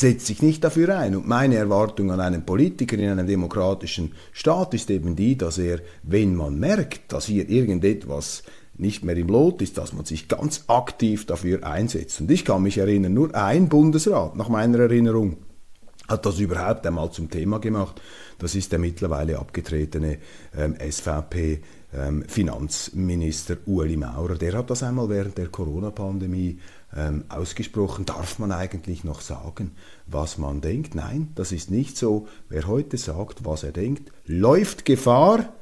setzt 0.00 0.26
sich 0.26 0.42
nicht 0.42 0.64
dafür 0.64 0.98
ein. 0.98 1.16
Und 1.16 1.26
meine 1.26 1.56
Erwartung 1.56 2.10
an 2.10 2.20
einen 2.20 2.44
Politiker 2.44 2.96
in 2.96 3.10
einem 3.10 3.26
demokratischen 3.26 4.12
Staat 4.32 4.74
ist 4.74 4.90
eben 4.90 5.16
die, 5.16 5.36
dass 5.36 5.58
er, 5.58 5.80
wenn 6.02 6.34
man 6.34 6.58
merkt, 6.58 7.12
dass 7.12 7.26
hier 7.26 7.48
irgendetwas 7.48 8.42
nicht 8.76 9.04
mehr 9.04 9.16
im 9.16 9.28
Lot 9.28 9.60
ist, 9.60 9.76
dass 9.76 9.92
man 9.92 10.04
sich 10.04 10.28
ganz 10.28 10.64
aktiv 10.68 11.26
dafür 11.26 11.64
einsetzt. 11.66 12.20
Und 12.20 12.30
ich 12.30 12.44
kann 12.44 12.62
mich 12.62 12.78
erinnern, 12.78 13.14
nur 13.14 13.34
ein 13.34 13.68
Bundesrat, 13.68 14.36
nach 14.36 14.48
meiner 14.48 14.78
Erinnerung, 14.78 15.38
hat 16.06 16.24
das 16.24 16.38
überhaupt 16.38 16.86
einmal 16.86 17.10
zum 17.10 17.28
Thema 17.30 17.58
gemacht. 17.58 18.00
Das 18.38 18.54
ist 18.54 18.72
der 18.72 18.78
mittlerweile 18.78 19.38
abgetretene 19.38 20.18
ähm, 20.56 20.74
SVP. 20.76 21.60
Ähm, 21.92 22.24
Finanzminister 22.28 23.56
Ueli 23.66 23.96
Maurer, 23.96 24.36
der 24.36 24.52
hat 24.52 24.68
das 24.68 24.82
einmal 24.82 25.08
während 25.08 25.38
der 25.38 25.48
Corona-Pandemie 25.48 26.58
ähm, 26.96 27.24
ausgesprochen. 27.28 28.06
Darf 28.06 28.38
man 28.38 28.52
eigentlich 28.52 29.04
noch 29.04 29.20
sagen, 29.20 29.72
was 30.06 30.38
man 30.38 30.60
denkt? 30.60 30.94
Nein, 30.94 31.32
das 31.34 31.52
ist 31.52 31.70
nicht 31.70 31.96
so. 31.96 32.28
Wer 32.48 32.66
heute 32.66 32.96
sagt, 32.96 33.44
was 33.44 33.62
er 33.62 33.72
denkt, 33.72 34.12
läuft 34.26 34.84
Gefahr, 34.84 35.52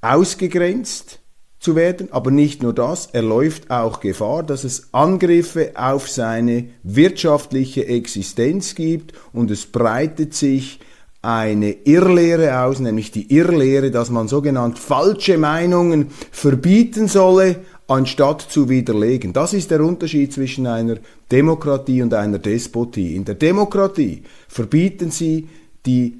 ausgegrenzt, 0.00 1.20
zu 1.60 1.74
werden. 1.74 2.12
Aber 2.12 2.30
nicht 2.30 2.62
nur 2.62 2.72
das, 2.72 3.06
er 3.12 3.22
läuft 3.22 3.70
auch 3.70 4.00
Gefahr, 4.00 4.42
dass 4.42 4.64
es 4.64 4.92
Angriffe 4.92 5.72
auf 5.74 6.08
seine 6.08 6.68
wirtschaftliche 6.82 7.86
Existenz 7.86 8.74
gibt 8.74 9.12
und 9.32 9.50
es 9.50 9.66
breitet 9.66 10.34
sich 10.34 10.80
eine 11.20 11.72
Irrlehre 11.72 12.60
aus, 12.60 12.78
nämlich 12.78 13.10
die 13.10 13.34
Irrlehre, 13.34 13.90
dass 13.90 14.08
man 14.08 14.28
sogenannt 14.28 14.78
falsche 14.78 15.36
Meinungen 15.36 16.10
verbieten 16.30 17.08
solle, 17.08 17.56
anstatt 17.88 18.42
zu 18.42 18.68
widerlegen. 18.68 19.32
Das 19.32 19.54
ist 19.54 19.70
der 19.70 19.80
Unterschied 19.80 20.32
zwischen 20.32 20.66
einer 20.66 20.96
Demokratie 21.32 22.02
und 22.02 22.14
einer 22.14 22.38
Despotie. 22.38 23.16
In 23.16 23.24
der 23.24 23.34
Demokratie 23.34 24.22
verbieten 24.46 25.10
sie 25.10 25.48
die 25.84 26.18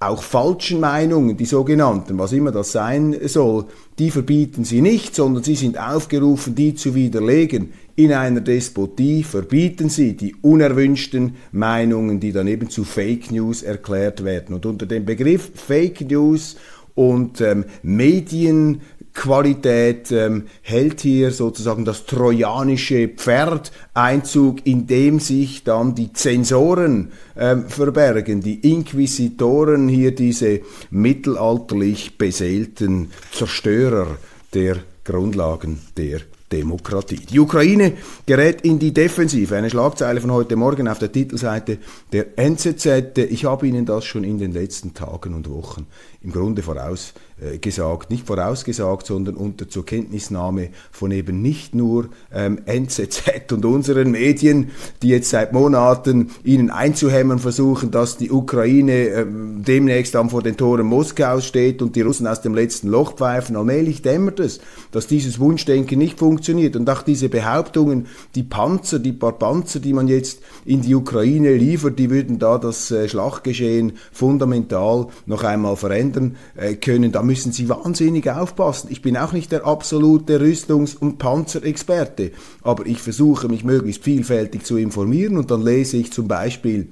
auch 0.00 0.22
falschen 0.22 0.78
Meinungen, 0.78 1.36
die 1.36 1.44
sogenannten, 1.44 2.18
was 2.18 2.32
immer 2.32 2.52
das 2.52 2.70
sein 2.70 3.16
soll, 3.24 3.64
die 3.98 4.12
verbieten 4.12 4.62
sie 4.62 4.80
nicht, 4.80 5.16
sondern 5.16 5.42
sie 5.42 5.56
sind 5.56 5.76
aufgerufen, 5.76 6.54
die 6.54 6.76
zu 6.76 6.94
widerlegen. 6.94 7.72
In 7.96 8.12
einer 8.12 8.40
Despotie 8.40 9.24
verbieten 9.24 9.88
sie 9.88 10.16
die 10.16 10.36
unerwünschten 10.40 11.34
Meinungen, 11.50 12.20
die 12.20 12.30
dann 12.30 12.46
eben 12.46 12.70
zu 12.70 12.84
Fake 12.84 13.32
News 13.32 13.62
erklärt 13.62 14.22
werden. 14.22 14.54
Und 14.54 14.66
unter 14.66 14.86
dem 14.86 15.04
Begriff 15.04 15.50
Fake 15.56 16.08
News 16.08 16.54
und 16.94 17.40
ähm, 17.40 17.64
Medien 17.82 18.82
Qualität 19.18 20.12
ähm, 20.12 20.44
hält 20.62 21.00
hier 21.00 21.32
sozusagen 21.32 21.84
das 21.84 22.06
trojanische 22.06 23.08
Pferd 23.08 23.72
Einzug, 23.92 24.64
in 24.64 24.86
dem 24.86 25.18
sich 25.18 25.64
dann 25.64 25.96
die 25.96 26.12
Zensoren 26.12 27.10
ähm, 27.36 27.68
verbergen, 27.68 28.42
die 28.42 28.60
Inquisitoren 28.70 29.88
hier 29.88 30.14
diese 30.14 30.60
mittelalterlich 30.90 32.16
beseelten 32.16 33.10
Zerstörer 33.32 34.18
der 34.54 34.76
Grundlagen 35.02 35.80
der 35.96 36.20
Demokratie. 36.52 37.16
Die 37.16 37.40
Ukraine 37.40 37.94
gerät 38.24 38.60
in 38.62 38.78
die 38.78 38.94
Defensive. 38.94 39.56
Eine 39.56 39.68
Schlagzeile 39.68 40.20
von 40.20 40.30
heute 40.30 40.54
Morgen 40.54 40.86
auf 40.86 41.00
der 41.00 41.10
Titelseite 41.10 41.78
der 42.12 42.38
NZZ. 42.38 43.18
Ich 43.18 43.44
habe 43.44 43.66
Ihnen 43.66 43.84
das 43.84 44.04
schon 44.04 44.22
in 44.22 44.38
den 44.38 44.52
letzten 44.52 44.94
Tagen 44.94 45.34
und 45.34 45.50
Wochen 45.50 45.86
im 46.22 46.32
Grunde 46.32 46.62
voraus 46.62 47.14
gesagt, 47.60 48.10
nicht 48.10 48.26
vorausgesagt, 48.26 49.06
sondern 49.06 49.36
unter 49.36 49.68
zur 49.68 49.86
Kenntnisnahme 49.86 50.70
von 50.90 51.10
eben 51.10 51.40
nicht 51.40 51.74
nur 51.74 52.08
ähm, 52.32 52.60
NZZ 52.66 53.52
und 53.52 53.64
unseren 53.64 54.10
Medien, 54.10 54.70
die 55.02 55.08
jetzt 55.08 55.30
seit 55.30 55.52
Monaten 55.52 56.30
ihnen 56.44 56.70
einzuhämmern 56.70 57.38
versuchen, 57.38 57.90
dass 57.90 58.16
die 58.16 58.30
Ukraine 58.30 59.08
ähm, 59.08 59.62
demnächst 59.66 60.14
dann 60.14 60.30
vor 60.30 60.42
den 60.42 60.56
Toren 60.56 60.86
Moskaus 60.86 61.46
steht 61.46 61.82
und 61.82 61.96
die 61.96 62.02
Russen 62.02 62.26
aus 62.26 62.40
dem 62.40 62.54
letzten 62.54 62.88
Loch 62.88 63.14
pfeifen. 63.14 63.56
Allmählich 63.56 64.02
dämmert 64.02 64.40
es, 64.40 64.60
dass 64.90 65.06
dieses 65.06 65.38
Wunschdenken 65.38 65.98
nicht 65.98 66.18
funktioniert 66.18 66.76
und 66.76 66.88
auch 66.90 67.02
diese 67.02 67.28
Behauptungen, 67.28 68.06
die 68.34 68.42
Panzer, 68.42 68.98
die 68.98 69.12
paar 69.12 69.38
Panzer, 69.38 69.80
die 69.80 69.92
man 69.92 70.08
jetzt 70.08 70.40
in 70.64 70.82
die 70.82 70.94
Ukraine 70.94 71.54
liefert, 71.54 71.98
die 71.98 72.10
würden 72.10 72.38
da 72.38 72.58
das 72.58 72.90
äh, 72.90 73.08
Schlachtgeschehen 73.08 73.92
fundamental 74.12 75.06
noch 75.26 75.44
einmal 75.44 75.76
verändern 75.76 76.36
äh, 76.56 76.74
können. 76.74 77.12
Da 77.12 77.22
müssen 77.28 77.52
Sie 77.52 77.68
wahnsinnig 77.68 78.30
aufpassen. 78.30 78.88
Ich 78.90 79.02
bin 79.02 79.16
auch 79.16 79.32
nicht 79.32 79.52
der 79.52 79.66
absolute 79.66 80.40
Rüstungs- 80.40 80.96
und 80.96 81.18
Panzerexperte, 81.18 82.32
aber 82.62 82.86
ich 82.86 83.02
versuche 83.02 83.48
mich 83.48 83.64
möglichst 83.64 84.02
vielfältig 84.02 84.64
zu 84.64 84.78
informieren 84.78 85.36
und 85.36 85.50
dann 85.50 85.62
lese 85.62 85.98
ich 85.98 86.10
zum 86.10 86.26
Beispiel 86.26 86.88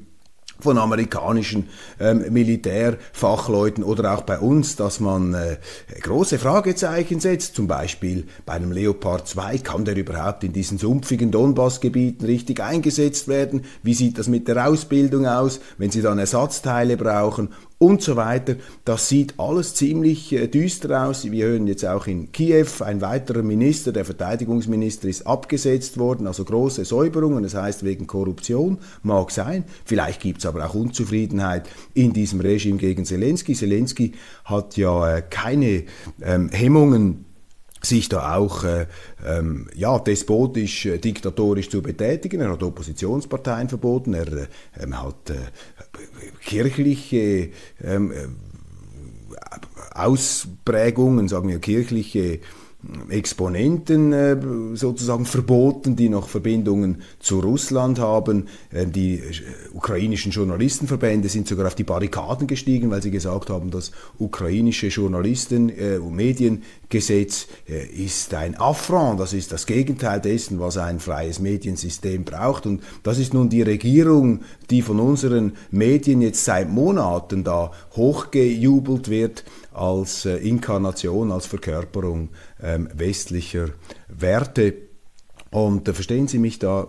von 0.61 0.79
amerikanischen 0.79 1.69
ähm, 2.01 2.25
Militärfachleuten 2.31 3.85
oder 3.85 4.15
auch 4.15 4.23
bei 4.23 4.39
uns, 4.39 4.77
dass 4.77 5.01
man 5.01 5.35
äh, 5.35 5.57
große 6.01 6.39
Fragezeichen 6.39 7.21
setzt. 7.21 7.55
Zum 7.55 7.67
Beispiel 7.67 8.25
bei 8.45 8.55
einem 8.55 8.73
Leopard 8.73 9.29
2, 9.29 9.59
kann 9.59 9.85
der 9.85 9.97
überhaupt 9.97 10.45
in 10.45 10.53
diesen 10.53 10.79
sumpfigen 10.79 11.31
Donbassgebieten 11.31 12.27
richtig 12.27 12.61
eingesetzt 12.61 13.29
werden? 13.29 13.65
Wie 13.83 13.95
sieht 13.95 14.19
das 14.19 14.29
mit 14.29 14.49
der 14.49 14.67
Ausbildung 14.67 15.27
aus, 15.27 15.61
wenn 15.79 15.91
sie 15.91 16.03
dann 16.03 16.19
Ersatzteile 16.19 16.97
brauchen? 16.97 17.51
Und 17.79 18.03
so 18.03 18.17
weiter. 18.17 18.57
Das 18.85 19.09
sieht 19.09 19.35
alles 19.39 19.75
ziemlich 19.75 20.33
äh, 20.33 20.47
düster 20.47 21.07
aus. 21.07 21.31
Wir 21.31 21.47
hören 21.47 21.67
jetzt 21.67 21.85
auch 21.85 22.07
in 22.07 22.33
Kiew, 22.33 22.67
ein 22.81 23.01
weiterer 23.01 23.43
Minister, 23.43 23.93
der 23.93 24.05
Verteidigungsminister, 24.05 25.09
ist 25.09 25.27
abgesetzt 25.27 25.99
worden, 25.99 26.27
also 26.27 26.45
große 26.45 26.85
Säuberungen, 26.85 27.43
das 27.43 27.55
heißt 27.55 27.85
wegen 27.85 28.07
Korruption, 28.07 28.79
mag 29.03 29.31
sein. 29.31 29.65
Vielleicht 29.85 30.23
gibt 30.23 30.39
es 30.39 30.47
aber 30.47 30.65
auch 30.65 30.75
Unzufriedenheit 30.75 31.69
in 31.93 32.13
diesem 32.13 32.41
Regime 32.41 32.79
gegen 32.79 33.05
Zelensky. 33.05 33.55
Zelensky 33.55 34.13
hat 34.45 34.77
ja 34.77 35.17
äh, 35.17 35.23
keine 35.23 35.85
ähm, 36.23 36.49
Hemmungen, 36.51 37.26
sich 37.89 38.09
da 38.09 38.37
auch 38.37 38.65
äh, 38.65 38.87
ähm, 39.27 39.69
ja, 39.75 39.99
despotisch, 39.99 40.87
äh, 40.87 40.99
diktatorisch 40.99 41.71
zu 41.71 41.83
betätigen. 41.83 42.41
Er 42.41 42.51
hat 42.51 42.63
Oppositionsparteien 42.63 43.69
verboten, 43.69 44.15
er 44.15 44.27
äh, 44.33 44.47
hat 44.93 45.31
äh, 45.31 45.35
kirchliche 46.45 47.51
ähm, 47.83 48.13
äh, 48.13 48.27
Ausprägungen, 49.93 51.29
sagen 51.29 51.49
wir 51.49 51.59
kirchliche 51.59 52.41
Exponenten 53.09 54.13
äh, 54.13 54.37
sozusagen 54.75 55.25
verboten, 55.25 55.97
die 55.97 56.09
noch 56.09 56.29
Verbindungen 56.29 57.03
zu 57.19 57.41
Russland 57.41 57.99
haben. 57.99 58.47
Äh, 58.71 58.87
die 58.87 59.15
äh, 59.15 59.23
ukrainischen 59.73 60.33
Journalistenverbände 60.33 61.29
sind 61.29 61.49
sogar 61.49 61.67
auf 61.67 61.75
die 61.75 61.85
Barrikaden 61.85 62.47
gestiegen, 62.47 62.91
weil 62.91 63.03
sie 63.03 63.11
gesagt 63.11 63.51
haben, 63.51 63.71
das 63.71 63.93
ukrainische 64.19 64.89
Journalisten- 64.89 65.71
und 66.01 66.15
Mediengesetz 66.15 67.47
ist 67.67 68.35
ein 68.35 68.57
Affront, 68.57 69.21
das 69.21 69.33
ist 69.33 69.53
das 69.53 69.67
Gegenteil 69.67 70.21
dessen, 70.21 70.61
was 70.61 70.77
ein 70.77 71.01
freies 71.01 71.41
Mediensystem 71.41 72.25
braucht. 72.25 72.67
Und 72.67 72.83
das 73.03 73.19
ist 73.19 73.35
nun 73.35 73.49
die 73.49 73.63
Regierung, 73.63 74.41
die 74.71 74.83
von 74.83 75.01
unseren 75.01 75.53
Medien 75.71 76.23
jetzt 76.23 76.45
seit 76.45 76.71
Monaten 76.71 77.45
da 77.45 77.73
hochgejubelt 77.95 79.09
wird 79.09 79.45
als 79.77 80.25
Inkarnation, 80.25 81.31
als 81.31 81.47
Verkörperung 81.47 82.31
ähm, 82.63 82.89
westlicher 82.95 83.69
Werte 84.09 84.86
und 85.51 85.89
äh, 85.89 85.95
verstehen 85.95 86.27
Sie 86.29 86.39
mich 86.39 86.59
da 86.59 86.89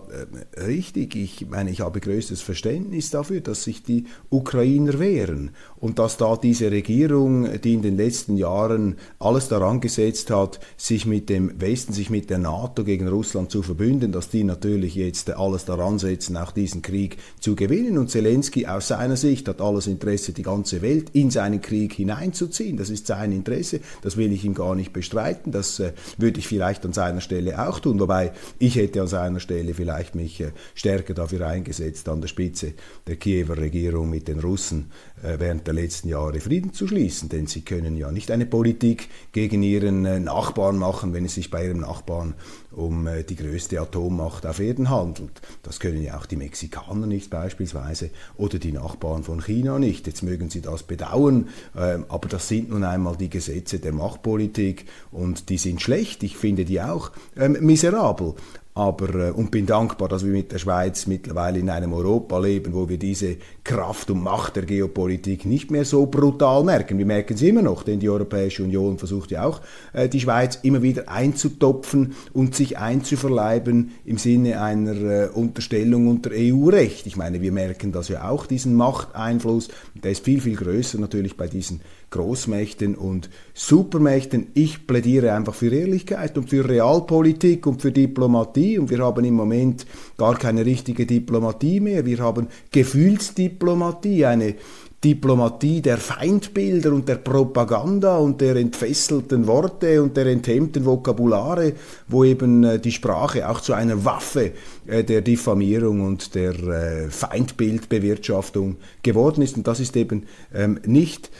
äh, 0.56 0.60
richtig? 0.60 1.14
Ich 1.14 1.46
meine, 1.48 1.70
ich 1.70 1.80
habe 1.80 2.00
größtes 2.00 2.42
Verständnis 2.42 3.10
dafür, 3.10 3.40
dass 3.40 3.62
sich 3.62 3.82
die 3.82 4.04
Ukrainer 4.30 4.98
wehren 4.98 5.50
und 5.76 5.98
dass 5.98 6.16
da 6.16 6.36
diese 6.36 6.70
Regierung, 6.70 7.60
die 7.60 7.74
in 7.74 7.82
den 7.82 7.96
letzten 7.96 8.36
Jahren 8.36 8.96
alles 9.20 9.48
daran 9.48 9.80
gesetzt 9.80 10.30
hat, 10.30 10.58
sich 10.76 11.06
mit 11.06 11.28
dem 11.28 11.60
Westen, 11.60 11.92
sich 11.92 12.10
mit 12.10 12.30
der 12.30 12.38
NATO 12.38 12.82
gegen 12.82 13.06
Russland 13.06 13.50
zu 13.50 13.62
verbünden, 13.62 14.10
dass 14.10 14.28
die 14.28 14.44
natürlich 14.44 14.96
jetzt 14.96 15.30
alles 15.30 15.64
daran 15.64 15.98
setzen, 15.98 16.36
auch 16.36 16.50
diesen 16.50 16.82
Krieg 16.82 17.18
zu 17.38 17.54
gewinnen. 17.54 17.96
Und 17.96 18.10
Zelensky 18.10 18.66
aus 18.66 18.88
seiner 18.88 19.16
Sicht 19.16 19.48
hat 19.48 19.60
alles 19.60 19.86
Interesse, 19.86 20.32
die 20.32 20.42
ganze 20.42 20.82
Welt 20.82 21.10
in 21.12 21.30
seinen 21.30 21.60
Krieg 21.60 21.92
hineinzuziehen. 21.92 22.76
Das 22.76 22.90
ist 22.90 23.06
sein 23.06 23.30
Interesse. 23.30 23.80
Das 24.02 24.16
will 24.16 24.32
ich 24.32 24.44
ihm 24.44 24.54
gar 24.54 24.74
nicht 24.74 24.92
bestreiten. 24.92 25.52
Das 25.52 25.78
äh, 25.78 25.92
würde 26.16 26.40
ich 26.40 26.48
vielleicht 26.48 26.84
an 26.84 26.92
seiner 26.92 27.20
Stelle 27.20 27.66
auch 27.66 27.78
tun. 27.78 28.00
Wobei 28.00 28.32
ich 28.58 28.76
hätte 28.76 29.00
an 29.00 29.08
seiner 29.08 29.40
Stelle 29.40 29.74
vielleicht 29.74 30.14
mich 30.14 30.40
äh, 30.40 30.52
stärker 30.74 31.14
dafür 31.14 31.46
eingesetzt, 31.46 32.08
an 32.08 32.20
der 32.20 32.28
Spitze 32.28 32.74
der 33.06 33.16
Kiewer 33.16 33.56
Regierung 33.56 34.10
mit 34.10 34.28
den 34.28 34.40
Russen 34.40 34.90
äh, 35.22 35.38
während 35.38 35.66
der 35.66 35.74
letzten 35.74 36.08
Jahre 36.08 36.40
Frieden 36.40 36.72
zu 36.72 36.86
schließen, 36.86 37.28
denn 37.28 37.46
sie 37.46 37.62
können 37.62 37.96
ja 37.96 38.10
nicht 38.10 38.30
eine 38.30 38.46
Politik 38.46 39.08
gegen 39.32 39.62
ihren 39.62 40.04
äh, 40.04 40.20
Nachbarn 40.20 40.76
machen, 40.76 41.12
wenn 41.12 41.24
es 41.24 41.34
sich 41.34 41.50
bei 41.50 41.66
ihrem 41.66 41.80
Nachbarn 41.80 42.34
um 42.70 43.08
die 43.28 43.34
größte 43.34 43.80
Atommacht 43.80 44.46
auf 44.46 44.60
Erden 44.60 44.90
handelt. 44.90 45.40
Das 45.62 45.80
können 45.80 46.02
ja 46.02 46.18
auch 46.18 46.26
die 46.26 46.36
Mexikaner 46.36 47.06
nicht 47.06 47.30
beispielsweise 47.30 48.10
oder 48.36 48.58
die 48.58 48.72
Nachbarn 48.72 49.24
von 49.24 49.40
China 49.40 49.78
nicht. 49.78 50.06
Jetzt 50.06 50.22
mögen 50.22 50.50
sie 50.50 50.60
das 50.60 50.82
bedauern, 50.82 51.48
ähm, 51.76 52.04
aber 52.08 52.28
das 52.28 52.48
sind 52.48 52.70
nun 52.70 52.84
einmal 52.84 53.16
die 53.16 53.30
Gesetze 53.30 53.78
der 53.78 53.92
Machtpolitik 53.92 54.86
und 55.10 55.48
die 55.48 55.58
sind 55.58 55.80
schlecht. 55.82 56.22
Ich 56.22 56.36
finde 56.36 56.64
die 56.64 56.80
auch 56.80 57.10
ähm, 57.36 57.56
miserabel 57.60 58.34
aber 58.78 59.12
äh, 59.14 59.30
und 59.32 59.50
bin 59.50 59.66
dankbar, 59.66 60.08
dass 60.08 60.24
wir 60.24 60.30
mit 60.30 60.52
der 60.52 60.58
Schweiz 60.58 61.08
mittlerweile 61.08 61.58
in 61.58 61.68
einem 61.68 61.92
Europa 61.92 62.38
leben, 62.38 62.74
wo 62.74 62.88
wir 62.88 62.96
diese 62.96 63.36
Kraft 63.64 64.08
und 64.08 64.22
Macht 64.22 64.54
der 64.54 64.64
Geopolitik 64.64 65.46
nicht 65.46 65.72
mehr 65.72 65.84
so 65.84 66.06
brutal 66.06 66.62
merken. 66.62 66.96
Wir 66.96 67.04
merken 67.04 67.36
sie 67.36 67.48
immer 67.48 67.62
noch, 67.62 67.82
denn 67.82 67.98
die 67.98 68.08
Europäische 68.08 68.62
Union 68.62 68.96
versucht 68.96 69.32
ja 69.32 69.44
auch, 69.44 69.60
äh, 69.92 70.08
die 70.08 70.20
Schweiz 70.20 70.60
immer 70.62 70.80
wieder 70.80 71.08
einzutopfen 71.08 72.14
und 72.32 72.54
sich 72.54 72.78
einzuverleiben 72.78 73.90
im 74.04 74.16
Sinne 74.16 74.62
einer 74.62 74.92
äh, 74.92 75.28
Unterstellung 75.28 76.06
unter 76.06 76.30
EU-Recht. 76.32 77.08
Ich 77.08 77.16
meine, 77.16 77.42
wir 77.42 77.50
merken 77.50 77.90
das 77.90 78.06
ja 78.06 78.28
auch, 78.30 78.46
diesen 78.46 78.76
Machteinfluss. 78.76 79.70
Der 80.04 80.12
ist 80.12 80.24
viel, 80.24 80.40
viel 80.40 80.54
größer 80.54 80.98
natürlich 81.00 81.36
bei 81.36 81.48
diesen 81.48 81.80
Großmächten 82.10 82.94
und 82.94 83.28
Supermächten. 83.54 84.48
Ich 84.54 84.86
plädiere 84.86 85.34
einfach 85.34 85.54
für 85.54 85.74
Ehrlichkeit 85.74 86.38
und 86.38 86.48
für 86.48 86.68
Realpolitik 86.68 87.66
und 87.66 87.82
für 87.82 87.92
Diplomatie 87.92 88.78
und 88.78 88.90
wir 88.90 88.98
haben 88.98 89.24
im 89.24 89.34
Moment 89.34 89.86
gar 90.16 90.36
keine 90.36 90.64
richtige 90.64 91.06
Diplomatie 91.06 91.80
mehr. 91.80 92.06
Wir 92.06 92.18
haben 92.18 92.48
Gefühlsdiplomatie, 92.70 94.24
eine 94.24 94.54
Diplomatie 95.04 95.80
der 95.80 95.96
Feindbilder 95.96 96.92
und 96.92 97.08
der 97.08 97.16
Propaganda 97.16 98.18
und 98.18 98.40
der 98.40 98.56
entfesselten 98.56 99.46
Worte 99.46 100.02
und 100.02 100.16
der 100.16 100.26
enthemmten 100.26 100.84
Vokabulare, 100.84 101.74
wo 102.08 102.24
eben 102.24 102.64
äh, 102.64 102.80
die 102.80 102.90
Sprache 102.90 103.48
auch 103.48 103.60
zu 103.60 103.74
einer 103.74 104.04
Waffe 104.04 104.52
äh, 104.88 105.04
der 105.04 105.20
Diffamierung 105.20 106.04
und 106.04 106.34
der 106.34 106.52
äh, 106.52 107.10
Feindbildbewirtschaftung 107.10 108.76
geworden 109.04 109.42
ist. 109.42 109.56
Und 109.56 109.68
das 109.68 109.78
ist 109.78 109.96
eben 109.96 110.24
ähm, 110.52 110.80
nicht, 110.84 111.30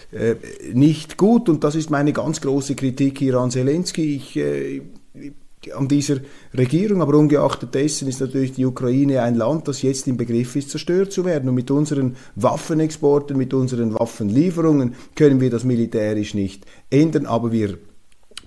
nicht 0.73 1.17
gut 1.17 1.49
und 1.49 1.65
das 1.65 1.75
ist 1.75 1.91
meine 1.91 2.13
ganz 2.13 2.41
große 2.41 2.75
Kritik 2.75 3.19
hier 3.19 3.35
an 3.37 3.51
Zelensky. 3.51 4.17
Ich 4.17 4.41
an 5.75 5.89
dieser 5.89 6.17
Regierung. 6.57 7.03
Aber 7.03 7.17
ungeachtet 7.17 7.75
dessen 7.75 8.09
ist 8.09 8.21
natürlich 8.21 8.53
die 8.53 8.67
Ukraine 8.67 9.23
ein 9.23 9.35
Land, 9.35 9.69
das 9.69 9.83
jetzt 9.83 10.07
im 10.07 10.17
Begriff 10.17 10.57
ist, 10.57 10.71
zerstört 10.71 11.13
zu 11.13 11.25
werden. 11.25 11.49
Und 11.49 11.55
mit 11.55 11.71
unseren 11.71 12.17
Waffenexporten, 12.37 13.37
mit 13.37 13.55
unseren 13.55 13.95
Waffenlieferungen 13.95 14.95
können 15.15 15.41
wir 15.41 15.51
das 15.51 15.65
militärisch 15.65 16.35
nicht 16.35 16.65
ändern. 16.91 17.27
Aber 17.27 17.53
wir 17.53 17.79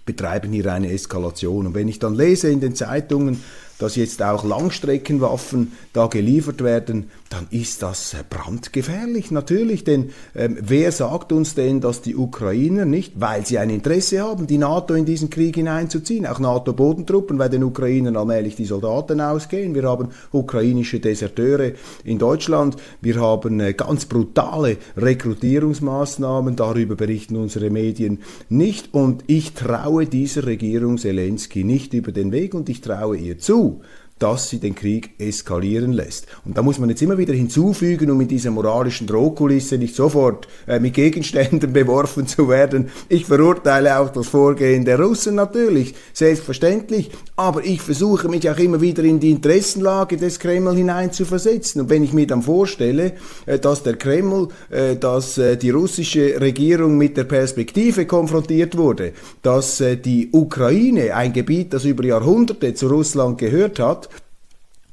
betreiben 0.06 0.52
hier 0.52 0.72
eine 0.72 0.92
Eskalation. 0.92 1.68
Und 1.68 1.76
wenn 1.76 1.88
ich 1.88 2.00
dann 2.00 2.16
lese 2.16 2.50
in 2.50 2.60
den 2.60 2.76
Zeitungen, 2.76 3.40
dass 3.82 3.96
jetzt 3.96 4.22
auch 4.22 4.44
Langstreckenwaffen 4.44 5.72
da 5.94 6.08
geliefert 6.08 6.64
werden, 6.64 7.10
dann 7.30 7.48
ist 7.50 7.82
das 7.82 8.16
brandgefährlich 8.30 9.32
natürlich. 9.32 9.84
Denn 9.84 10.10
ähm, 10.36 10.58
wer 10.62 10.92
sagt 10.92 11.32
uns 11.32 11.56
denn, 11.56 11.82
dass 11.82 12.02
die 12.02 12.16
Ukrainer 12.16 12.86
nicht, 12.86 13.14
weil 13.20 13.46
sie 13.46 13.58
ein 13.58 13.70
Interesse 13.70 14.22
haben, 14.22 14.48
die 14.48 14.58
NATO 14.58 14.94
in 14.94 15.06
diesen 15.06 15.30
Krieg 15.30 15.56
hineinzuziehen, 15.56 16.28
auch 16.28 16.40
NATO-Bodentruppen, 16.40 17.40
weil 17.40 17.50
den 17.50 17.64
Ukrainern 17.64 18.18
allmählich 18.18 18.56
die 18.56 18.66
Soldaten 18.66 19.22
ausgehen. 19.22 19.74
Wir 19.74 19.84
haben 19.84 20.10
ukrainische 20.32 21.00
Deserteure 21.00 21.72
in 22.04 22.20
Deutschland. 22.20 22.76
Wir 23.02 23.20
haben 23.20 23.60
äh, 23.62 23.74
ganz 23.74 24.06
brutale 24.06 24.78
Rekrutierungsmaßnahmen. 24.98 26.56
Darüber 26.56 26.96
berichten 26.96 27.38
unsere 27.38 27.70
Medien 27.70 28.20
nicht. 28.50 28.94
Und 28.94 29.24
ich 29.28 29.54
traue 29.54 30.06
dieser 30.06 30.46
Regierung 30.46 30.98
Zelensky 30.98 31.64
nicht 31.64 31.94
über 31.94 32.12
den 32.12 32.32
Weg 32.32 32.54
und 32.54 32.70
ich 32.70 32.82
traue 32.82 33.18
ihr 33.18 33.40
zu, 33.40 33.71
Brasil 33.72 34.01
dass 34.22 34.50
sie 34.50 34.60
den 34.60 34.76
Krieg 34.76 35.12
eskalieren 35.18 35.94
lässt. 35.94 36.28
Und 36.46 36.56
da 36.56 36.62
muss 36.62 36.78
man 36.78 36.90
jetzt 36.90 37.02
immer 37.02 37.18
wieder 37.18 37.34
hinzufügen, 37.34 38.12
um 38.12 38.22
in 38.22 38.28
dieser 38.28 38.52
moralischen 38.52 39.08
Drohkulisse 39.08 39.80
nicht 39.80 39.96
sofort 39.96 40.48
äh, 40.68 40.80
mit 40.80 40.94
Gegenständen 40.94 41.74
beworfen 41.74 42.28
zu 42.28 42.48
werden. 42.48 42.90
Ich 43.10 43.26
verurteile 43.26 43.98
auch 43.98 44.10
das 44.10 44.28
Vorgehen 44.28 44.86
der 44.86 45.00
Russen 45.00 45.36
natürlich, 45.36 45.96
selbstverständlich, 46.14 47.10
aber 47.36 47.66
ich 47.66 47.82
versuche 47.82 48.30
mich 48.30 48.48
auch 48.48 48.60
immer 48.60 48.80
wieder 48.80 49.04
in 49.04 49.20
die 49.20 49.32
Interessenlage 49.32 50.18
des 50.18 50.40
Kreml 50.40 50.76
hineinzuversetzen. 50.76 51.82
Und 51.82 51.90
wenn 51.90 52.04
ich 52.04 52.14
mir 52.14 52.28
dann 52.28 52.44
vorstelle, 52.44 53.14
äh, 53.48 53.58
dass 53.58 53.82
der 53.82 53.96
Kreml, 53.96 54.50
äh, 54.70 54.98
dass 54.98 55.40
äh, 55.40 55.58
die 55.58 55.72
russische 55.72 56.40
Regierung 56.40 56.96
mit 56.96 57.18
der 57.18 57.24
Perspektive 57.24 58.06
konfrontiert 58.06 58.78
wurde, 58.78 59.14
dass 59.42 59.82
äh, 59.82 59.98
die 59.98 60.30
Ukraine, 60.32 61.16
ein 61.16 61.34
Gebiet, 61.34 61.74
das 61.74 61.86
über 61.86 62.06
Jahrhunderte 62.06 62.76
zu 62.76 62.88
Russland 62.88 63.40
gehört 63.40 63.80
hat, 63.80 64.11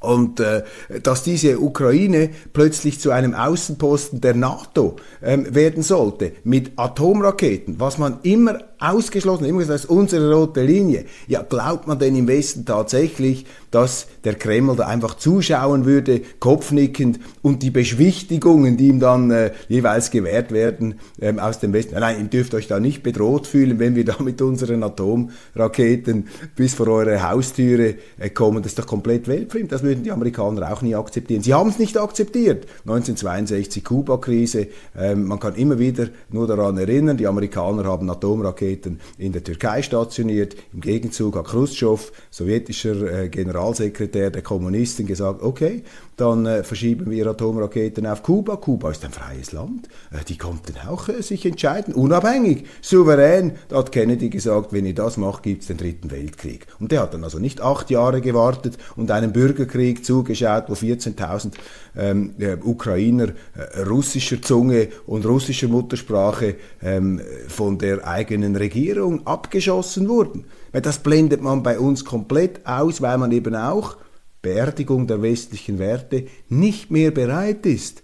und 0.00 0.40
äh, 0.40 0.62
dass 1.02 1.22
diese 1.22 1.58
Ukraine 1.60 2.30
plötzlich 2.52 3.00
zu 3.00 3.10
einem 3.10 3.34
Außenposten 3.34 4.20
der 4.20 4.34
NATO 4.34 4.96
ähm, 5.22 5.54
werden 5.54 5.82
sollte 5.82 6.32
mit 6.44 6.72
Atomraketen, 6.76 7.80
was 7.80 7.98
man 7.98 8.18
immer 8.22 8.58
ausgeschlossen, 8.78 9.44
immer 9.44 9.58
gesagt, 9.58 9.74
das 9.74 9.84
ist 9.84 9.90
unsere 9.90 10.32
rote 10.32 10.62
Linie. 10.62 11.04
Ja, 11.26 11.42
glaubt 11.42 11.88
man 11.88 11.98
denn 11.98 12.14
im 12.14 12.28
Westen 12.28 12.64
tatsächlich, 12.64 13.44
dass 13.70 14.06
der 14.24 14.34
Kreml 14.34 14.76
da 14.76 14.86
einfach 14.86 15.14
zuschauen 15.14 15.84
würde, 15.84 16.22
kopfnickend 16.38 17.18
und 17.42 17.62
die 17.62 17.70
Beschwichtigungen, 17.70 18.76
die 18.76 18.88
ihm 18.88 19.00
dann 19.00 19.30
äh, 19.30 19.52
jeweils 19.68 20.10
gewährt 20.10 20.52
werden 20.52 21.00
ähm, 21.20 21.38
aus 21.38 21.58
dem 21.58 21.72
Westen, 21.72 21.96
nein, 21.98 22.18
ihr 22.20 22.24
dürft 22.26 22.54
euch 22.54 22.68
da 22.68 22.78
nicht 22.78 23.02
bedroht 23.02 23.46
fühlen, 23.46 23.78
wenn 23.78 23.96
wir 23.96 24.04
da 24.04 24.16
mit 24.22 24.40
unseren 24.40 24.82
Atomraketen 24.82 26.28
bis 26.54 26.74
vor 26.74 26.88
eure 26.88 27.28
Haustüre 27.28 27.96
äh, 28.18 28.30
kommen, 28.30 28.62
das 28.62 28.72
ist 28.72 28.78
doch 28.78 28.86
komplett 28.86 29.26
weltfremd, 29.26 29.72
das 29.72 29.82
würden 29.88 30.04
die 30.04 30.12
Amerikaner 30.12 30.72
auch 30.72 30.82
nie 30.82 30.94
akzeptieren. 30.94 31.42
Sie 31.42 31.54
haben 31.54 31.70
es 31.70 31.78
nicht 31.78 31.98
akzeptiert. 31.98 32.66
1962 32.86 33.84
Kuba-Krise, 33.84 34.68
ähm, 34.96 35.24
man 35.24 35.40
kann 35.40 35.54
immer 35.56 35.78
wieder 35.78 36.08
nur 36.30 36.46
daran 36.46 36.78
erinnern, 36.78 37.16
die 37.16 37.26
Amerikaner 37.26 37.84
haben 37.84 38.08
Atomraketen 38.08 39.00
in 39.18 39.32
der 39.32 39.44
Türkei 39.44 39.82
stationiert, 39.82 40.56
im 40.72 40.80
Gegenzug 40.80 41.36
hat 41.36 41.46
Khrushchev, 41.46 42.12
sowjetischer 42.30 43.24
äh, 43.24 43.28
General 43.28 43.58
Generalsekretär 43.58 44.30
der 44.30 44.42
Kommunisten 44.42 45.06
gesagt, 45.06 45.42
okay, 45.42 45.82
dann 46.16 46.46
äh, 46.46 46.64
verschieben 46.64 47.10
wir 47.10 47.26
Atomraketen 47.26 48.06
auf 48.06 48.22
Kuba. 48.22 48.56
Kuba 48.56 48.90
ist 48.90 49.04
ein 49.04 49.12
freies 49.12 49.52
Land. 49.52 49.88
Äh, 50.10 50.24
die 50.26 50.36
konnten 50.36 50.74
auch 50.88 51.08
äh, 51.08 51.22
sich 51.22 51.46
entscheiden, 51.46 51.94
unabhängig, 51.94 52.64
souverän. 52.80 53.52
Da 53.68 53.78
hat 53.78 53.92
Kennedy 53.92 54.28
gesagt, 54.28 54.72
wenn 54.72 54.84
ihr 54.84 54.94
das 54.94 55.16
macht, 55.16 55.44
gibt 55.44 55.62
es 55.62 55.68
den 55.68 55.76
dritten 55.76 56.10
Weltkrieg. 56.10 56.66
Und 56.80 56.92
der 56.92 57.02
hat 57.02 57.14
dann 57.14 57.24
also 57.24 57.38
nicht 57.38 57.60
acht 57.60 57.90
Jahre 57.90 58.20
gewartet 58.20 58.78
und 58.96 59.10
einen 59.10 59.32
Bürgerkrieg 59.32 59.68
zugeschaut, 60.04 60.64
wo 60.68 60.74
14.000 60.74 61.52
ähm, 61.96 62.34
äh, 62.38 62.56
Ukrainer 62.62 63.28
äh, 63.54 63.82
russischer 63.82 64.40
Zunge 64.42 64.88
und 65.06 65.26
russischer 65.26 65.68
Muttersprache 65.68 66.56
ähm, 66.82 67.20
von 67.48 67.78
der 67.78 68.06
eigenen 68.06 68.56
Regierung 68.56 69.26
abgeschossen 69.26 70.08
wurden. 70.08 70.44
Das 70.72 70.98
blendet 70.98 71.42
man 71.42 71.62
bei 71.62 71.78
uns 71.78 72.04
komplett 72.04 72.66
aus, 72.66 73.00
weil 73.00 73.18
man 73.18 73.32
eben 73.32 73.54
auch 73.54 73.96
Beerdigung 74.42 75.06
der 75.06 75.22
westlichen 75.22 75.78
Werte 75.78 76.26
nicht 76.48 76.90
mehr 76.90 77.10
bereit 77.10 77.66
ist, 77.66 78.02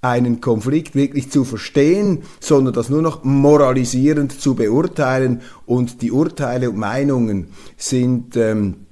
einen 0.00 0.40
Konflikt 0.40 0.94
wirklich 0.94 1.30
zu 1.30 1.44
verstehen, 1.44 2.22
sondern 2.40 2.74
das 2.74 2.90
nur 2.90 3.02
noch 3.02 3.24
moralisierend 3.24 4.40
zu 4.40 4.54
beurteilen. 4.54 5.42
Und 5.64 6.02
die 6.02 6.12
Urteile 6.12 6.70
und 6.70 6.78
Meinungen 6.78 7.48
sind 7.76 8.36
ähm, 8.36 8.85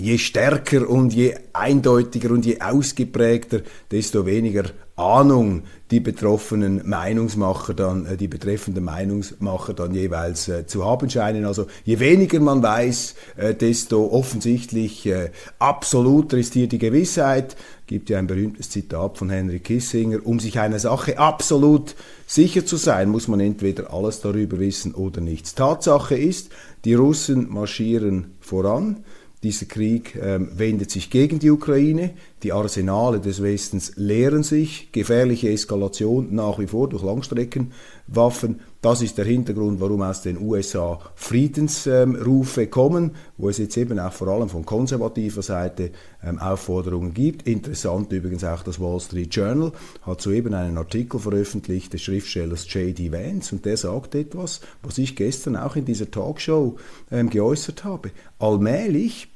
je 0.00 0.18
stärker 0.18 0.88
und 0.88 1.12
je 1.12 1.34
eindeutiger 1.52 2.30
und 2.30 2.44
je 2.46 2.60
ausgeprägter, 2.60 3.60
desto 3.90 4.26
weniger 4.26 4.64
Ahnung 5.00 5.62
die 5.90 6.00
betroffenen 6.00 6.82
Meinungsmacher 6.88 7.74
dann, 7.74 8.06
äh, 8.06 8.16
die 8.16 8.28
betreffenden 8.28 8.84
Meinungsmacher 8.84 9.72
dann 9.72 9.94
jeweils 9.94 10.48
äh, 10.48 10.66
zu 10.66 10.84
haben 10.84 11.08
scheinen. 11.08 11.46
Also 11.46 11.66
je 11.84 11.98
weniger 11.98 12.38
man 12.40 12.62
weiß, 12.62 13.14
äh, 13.36 13.54
desto 13.54 14.06
offensichtlich 14.12 15.06
äh, 15.06 15.30
absoluter 15.58 16.36
ist 16.36 16.52
hier 16.52 16.68
die 16.68 16.78
Gewissheit. 16.78 17.56
Gibt 17.86 18.10
ja 18.10 18.18
ein 18.18 18.26
berühmtes 18.26 18.70
Zitat 18.70 19.18
von 19.18 19.30
Henry 19.30 19.58
Kissinger, 19.58 20.18
um 20.22 20.38
sich 20.38 20.60
einer 20.60 20.78
Sache 20.78 21.18
absolut 21.18 21.96
sicher 22.26 22.64
zu 22.64 22.76
sein, 22.76 23.08
muss 23.08 23.26
man 23.26 23.40
entweder 23.40 23.92
alles 23.92 24.20
darüber 24.20 24.60
wissen 24.60 24.94
oder 24.94 25.20
nichts. 25.20 25.54
Tatsache 25.54 26.16
ist, 26.16 26.50
die 26.84 26.94
Russen 26.94 27.50
marschieren 27.50 28.36
voran. 28.40 29.02
Dieser 29.42 29.66
Krieg 29.66 30.18
ähm, 30.20 30.50
wendet 30.52 30.90
sich 30.90 31.08
gegen 31.08 31.38
die 31.38 31.50
Ukraine. 31.50 32.10
Die 32.42 32.52
Arsenale 32.52 33.20
des 33.20 33.42
Westens 33.42 33.92
leeren 33.96 34.42
sich. 34.42 34.92
Gefährliche 34.92 35.48
Eskalation 35.48 36.34
nach 36.34 36.58
wie 36.58 36.66
vor 36.66 36.88
durch 36.88 37.02
Langstreckenwaffen. 37.02 38.60
Das 38.82 39.02
ist 39.02 39.18
der 39.18 39.26
Hintergrund, 39.26 39.78
warum 39.78 40.00
aus 40.00 40.22
den 40.22 40.40
USA 40.40 40.98
Friedensrufe 41.14 42.62
ähm, 42.62 42.70
kommen, 42.70 43.10
wo 43.36 43.50
es 43.50 43.58
jetzt 43.58 43.76
eben 43.76 43.98
auch 43.98 44.12
vor 44.12 44.28
allem 44.28 44.48
von 44.48 44.64
konservativer 44.64 45.42
Seite 45.42 45.90
ähm, 46.24 46.38
Aufforderungen 46.38 47.12
gibt. 47.12 47.46
Interessant 47.46 48.10
übrigens 48.10 48.42
auch 48.42 48.62
das 48.62 48.80
Wall 48.80 48.98
Street 49.00 49.34
Journal 49.34 49.72
hat 50.06 50.22
soeben 50.22 50.54
einen 50.54 50.78
Artikel 50.78 51.20
veröffentlicht 51.20 51.92
des 51.92 52.02
Schriftstellers 52.02 52.72
J.D. 52.72 53.12
Vance 53.12 53.54
und 53.54 53.66
der 53.66 53.76
sagt 53.76 54.14
etwas, 54.14 54.62
was 54.82 54.96
ich 54.96 55.14
gestern 55.14 55.56
auch 55.56 55.76
in 55.76 55.84
dieser 55.84 56.10
Talkshow 56.10 56.76
ähm, 57.10 57.28
geäußert 57.28 57.84
habe. 57.84 58.12
Allmählich 58.38 59.28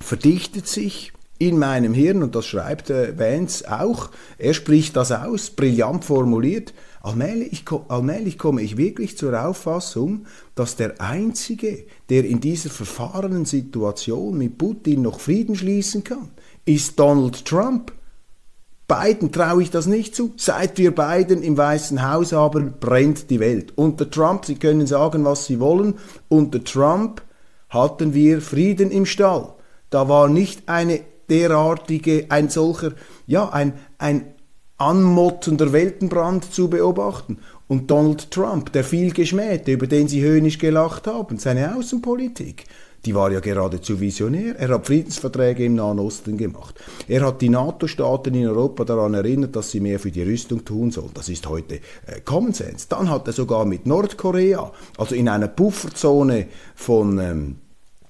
verdichtet 0.00 0.66
sich 0.66 1.12
in 1.38 1.58
meinem 1.58 1.94
Hirn, 1.94 2.22
und 2.22 2.34
das 2.34 2.46
schreibt 2.46 2.90
äh, 2.90 3.16
Vance 3.18 3.70
auch, 3.70 4.10
er 4.38 4.54
spricht 4.54 4.96
das 4.96 5.12
aus, 5.12 5.50
brillant 5.50 6.04
formuliert, 6.04 6.72
allmählich, 7.04 7.64
allmählich 7.88 8.38
komme 8.38 8.62
ich 8.62 8.76
wirklich 8.76 9.16
zur 9.18 9.46
Auffassung, 9.46 10.26
dass 10.54 10.76
der 10.76 11.00
Einzige, 11.00 11.84
der 12.08 12.24
in 12.24 12.40
dieser 12.40 12.70
verfahrenen 12.70 13.44
Situation 13.44 14.38
mit 14.38 14.56
Putin 14.58 15.02
noch 15.02 15.20
Frieden 15.20 15.54
schließen 15.54 16.02
kann, 16.02 16.30
ist 16.64 16.98
Donald 16.98 17.44
Trump. 17.44 17.92
Biden 18.88 19.32
traue 19.32 19.62
ich 19.62 19.70
das 19.70 19.86
nicht 19.86 20.14
zu. 20.14 20.32
Seit 20.36 20.78
wir 20.78 20.94
beiden 20.94 21.42
im 21.42 21.56
Weißen 21.56 22.10
Haus 22.10 22.32
haben, 22.32 22.74
brennt 22.80 23.30
die 23.30 23.40
Welt. 23.40 23.72
Unter 23.76 24.10
Trump, 24.10 24.44
Sie 24.46 24.56
können 24.56 24.86
sagen, 24.86 25.24
was 25.24 25.46
Sie 25.46 25.60
wollen, 25.60 25.94
unter 26.28 26.62
Trump 26.64 27.22
hatten 27.68 28.14
wir 28.14 28.40
Frieden 28.40 28.90
im 28.90 29.06
Stall. 29.06 29.54
Da 29.90 30.08
war 30.08 30.28
nicht 30.28 30.68
eine 30.68 31.00
derartige, 31.28 32.26
ein 32.28 32.48
solcher, 32.48 32.92
ja, 33.26 33.48
ein, 33.48 33.74
ein 33.98 34.33
anmottender 34.84 35.72
Weltenbrand 35.72 36.52
zu 36.52 36.68
beobachten. 36.68 37.38
Und 37.66 37.90
Donald 37.90 38.30
Trump, 38.30 38.72
der 38.72 38.84
viel 38.84 39.12
geschmähte, 39.12 39.72
über 39.72 39.86
den 39.86 40.08
sie 40.08 40.22
höhnisch 40.22 40.58
gelacht 40.58 41.06
haben, 41.06 41.38
seine 41.38 41.74
Außenpolitik, 41.74 42.64
die 43.06 43.14
war 43.14 43.30
ja 43.30 43.40
geradezu 43.40 44.00
visionär. 44.00 44.58
Er 44.58 44.68
hat 44.68 44.86
Friedensverträge 44.86 45.64
im 45.64 45.74
Nahen 45.74 45.98
Osten 45.98 46.36
gemacht. 46.38 46.74
Er 47.06 47.22
hat 47.22 47.42
die 47.42 47.50
NATO-Staaten 47.50 48.34
in 48.34 48.46
Europa 48.46 48.84
daran 48.84 49.14
erinnert, 49.14 49.56
dass 49.56 49.70
sie 49.70 49.80
mehr 49.80 49.98
für 49.98 50.10
die 50.10 50.22
Rüstung 50.22 50.64
tun 50.64 50.90
sollen. 50.90 51.10
Das 51.12 51.28
ist 51.28 51.46
heute 51.46 51.76
äh, 52.06 52.20
Common 52.24 52.54
Sense. 52.54 52.86
Dann 52.88 53.10
hat 53.10 53.26
er 53.26 53.34
sogar 53.34 53.66
mit 53.66 53.86
Nordkorea, 53.86 54.72
also 54.96 55.14
in 55.14 55.28
einer 55.28 55.48
Pufferzone 55.48 56.46
von 56.74 57.18
ähm, 57.18 57.56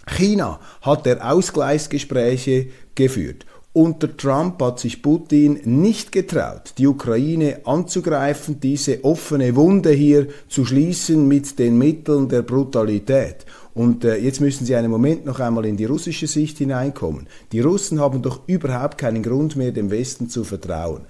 China 0.06 0.60
hat 0.82 1.06
er 1.06 1.32
Ausgleichsgespräche 1.32 2.68
geführt. 2.94 3.46
Unter 3.76 4.16
Trump 4.16 4.62
hat 4.62 4.78
sich 4.78 5.02
Putin 5.02 5.58
nicht 5.64 6.12
getraut, 6.12 6.74
die 6.78 6.86
Ukraine 6.86 7.62
anzugreifen, 7.64 8.60
diese 8.60 9.02
offene 9.02 9.56
Wunde 9.56 9.90
hier 9.90 10.28
zu 10.48 10.64
schließen 10.64 11.26
mit 11.26 11.58
den 11.58 11.76
Mitteln 11.76 12.28
der 12.28 12.42
Brutalität. 12.42 13.44
Und 13.74 14.04
äh, 14.04 14.14
jetzt 14.18 14.40
müssen 14.40 14.64
Sie 14.64 14.76
einen 14.76 14.92
Moment 14.92 15.26
noch 15.26 15.40
einmal 15.40 15.66
in 15.66 15.76
die 15.76 15.86
russische 15.86 16.28
Sicht 16.28 16.58
hineinkommen. 16.58 17.26
Die 17.50 17.58
Russen 17.58 17.98
haben 17.98 18.22
doch 18.22 18.42
überhaupt 18.46 18.96
keinen 18.96 19.24
Grund 19.24 19.56
mehr, 19.56 19.72
dem 19.72 19.90
Westen 19.90 20.28
zu 20.28 20.44
vertrauen. 20.44 21.06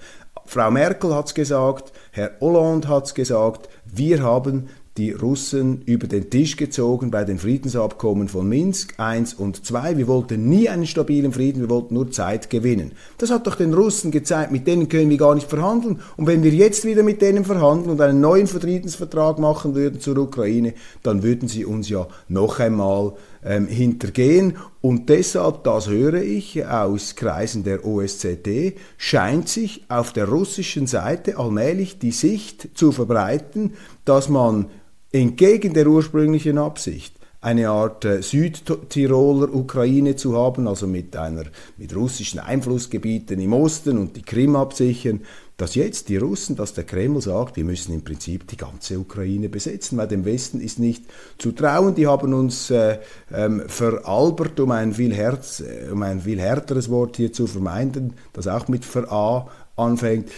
Frau 0.47 0.71
Merkel 0.71 1.13
hat 1.13 1.27
es 1.27 1.35
gesagt, 1.35 1.93
Herr 2.13 2.31
Hollande 2.41 2.87
hat 2.87 3.05
es 3.05 3.13
gesagt, 3.13 3.69
wir 3.85 4.23
haben 4.23 4.69
die 4.97 5.11
Russen 5.11 5.81
über 5.85 6.07
den 6.07 6.29
Tisch 6.29 6.55
gezogen 6.55 7.11
bei 7.11 7.25
den 7.25 7.37
Friedensabkommen 7.37 8.29
von 8.29 8.47
Minsk 8.47 8.93
1 8.97 9.33
und 9.33 9.65
2. 9.65 9.97
Wir 9.97 10.07
wollten 10.07 10.47
nie 10.47 10.69
einen 10.69 10.87
stabilen 10.87 11.33
Frieden, 11.33 11.59
wir 11.59 11.69
wollten 11.69 11.95
nur 11.95 12.11
Zeit 12.11 12.49
gewinnen. 12.49 12.93
Das 13.17 13.29
hat 13.29 13.45
doch 13.45 13.55
den 13.55 13.73
Russen 13.73 14.11
gezeigt, 14.11 14.53
mit 14.53 14.67
denen 14.67 14.87
können 14.87 15.09
wir 15.09 15.17
gar 15.17 15.35
nicht 15.35 15.49
verhandeln. 15.49 15.99
Und 16.15 16.27
wenn 16.27 16.43
wir 16.43 16.51
jetzt 16.51 16.85
wieder 16.85 17.03
mit 17.03 17.21
denen 17.21 17.43
verhandeln 17.43 17.91
und 17.91 17.99
einen 17.99 18.21
neuen 18.21 18.47
Friedensvertrag 18.47 19.37
machen 19.37 19.75
würden 19.75 19.99
zur 19.99 20.17
Ukraine, 20.17 20.73
dann 21.03 21.23
würden 21.23 21.49
sie 21.49 21.65
uns 21.65 21.89
ja 21.89 22.07
noch 22.29 22.61
einmal 22.61 23.13
ähm, 23.43 23.67
hintergehen. 23.67 24.55
Und 24.79 25.09
deshalb, 25.09 25.65
das 25.65 25.89
höre 25.89 26.21
ich 26.21 26.65
aus 26.65 27.17
Kreisen 27.17 27.65
der 27.65 27.85
OSZE, 27.85 28.75
scheint 28.97 29.49
sich 29.49 29.83
auf 29.89 30.13
der 30.13 30.29
russischen 30.29 30.87
Seite 30.87 31.37
allmählich 31.37 31.99
die 31.99 32.11
Sicht 32.11 32.69
zu 32.75 32.93
verbreiten, 32.93 33.73
dass 34.05 34.29
man 34.29 34.67
entgegen 35.19 35.73
der 35.73 35.87
ursprünglichen 35.87 36.57
Absicht 36.57 37.15
eine 37.41 37.69
Art 37.69 38.05
äh, 38.05 38.23
Südtiroler 38.23 39.53
Ukraine 39.53 40.15
zu 40.15 40.35
haben, 40.35 40.67
also 40.67 40.87
mit 40.87 41.15
einer 41.15 41.43
mit 41.77 41.95
russischen 41.95 42.39
Einflussgebieten 42.39 43.39
im 43.39 43.53
Osten 43.53 43.99
und 43.99 44.15
die 44.15 44.23
Krim 44.23 44.55
absichern, 44.55 45.21
dass 45.57 45.75
jetzt 45.75 46.09
die 46.09 46.17
Russen, 46.17 46.55
dass 46.55 46.73
der 46.73 46.85
Kreml 46.85 47.21
sagt, 47.21 47.55
wir 47.55 47.63
müssen 47.63 47.93
im 47.93 48.03
Prinzip 48.03 48.47
die 48.47 48.57
ganze 48.57 48.99
Ukraine 48.99 49.47
besetzen, 49.47 49.97
weil 49.97 50.07
dem 50.07 50.25
Westen 50.25 50.59
ist 50.59 50.79
nicht 50.79 51.05
zu 51.37 51.51
trauen. 51.51 51.93
Die 51.93 52.07
haben 52.07 52.33
uns 52.33 52.71
äh, 52.71 52.97
ähm, 53.31 53.61
veralbert, 53.67 54.59
um 54.59 54.71
ein, 54.71 54.93
viel 54.93 55.13
Herz, 55.13 55.61
äh, 55.61 55.91
um 55.91 56.01
ein 56.01 56.21
viel 56.21 56.41
härteres 56.41 56.89
Wort 56.89 57.17
hier 57.17 57.31
zu 57.31 57.45
vermeiden, 57.45 58.13
das 58.33 58.47
auch 58.47 58.67
mit 58.67 58.83
ver 58.83 59.11
A 59.11 59.47
anfängt. 59.77 60.29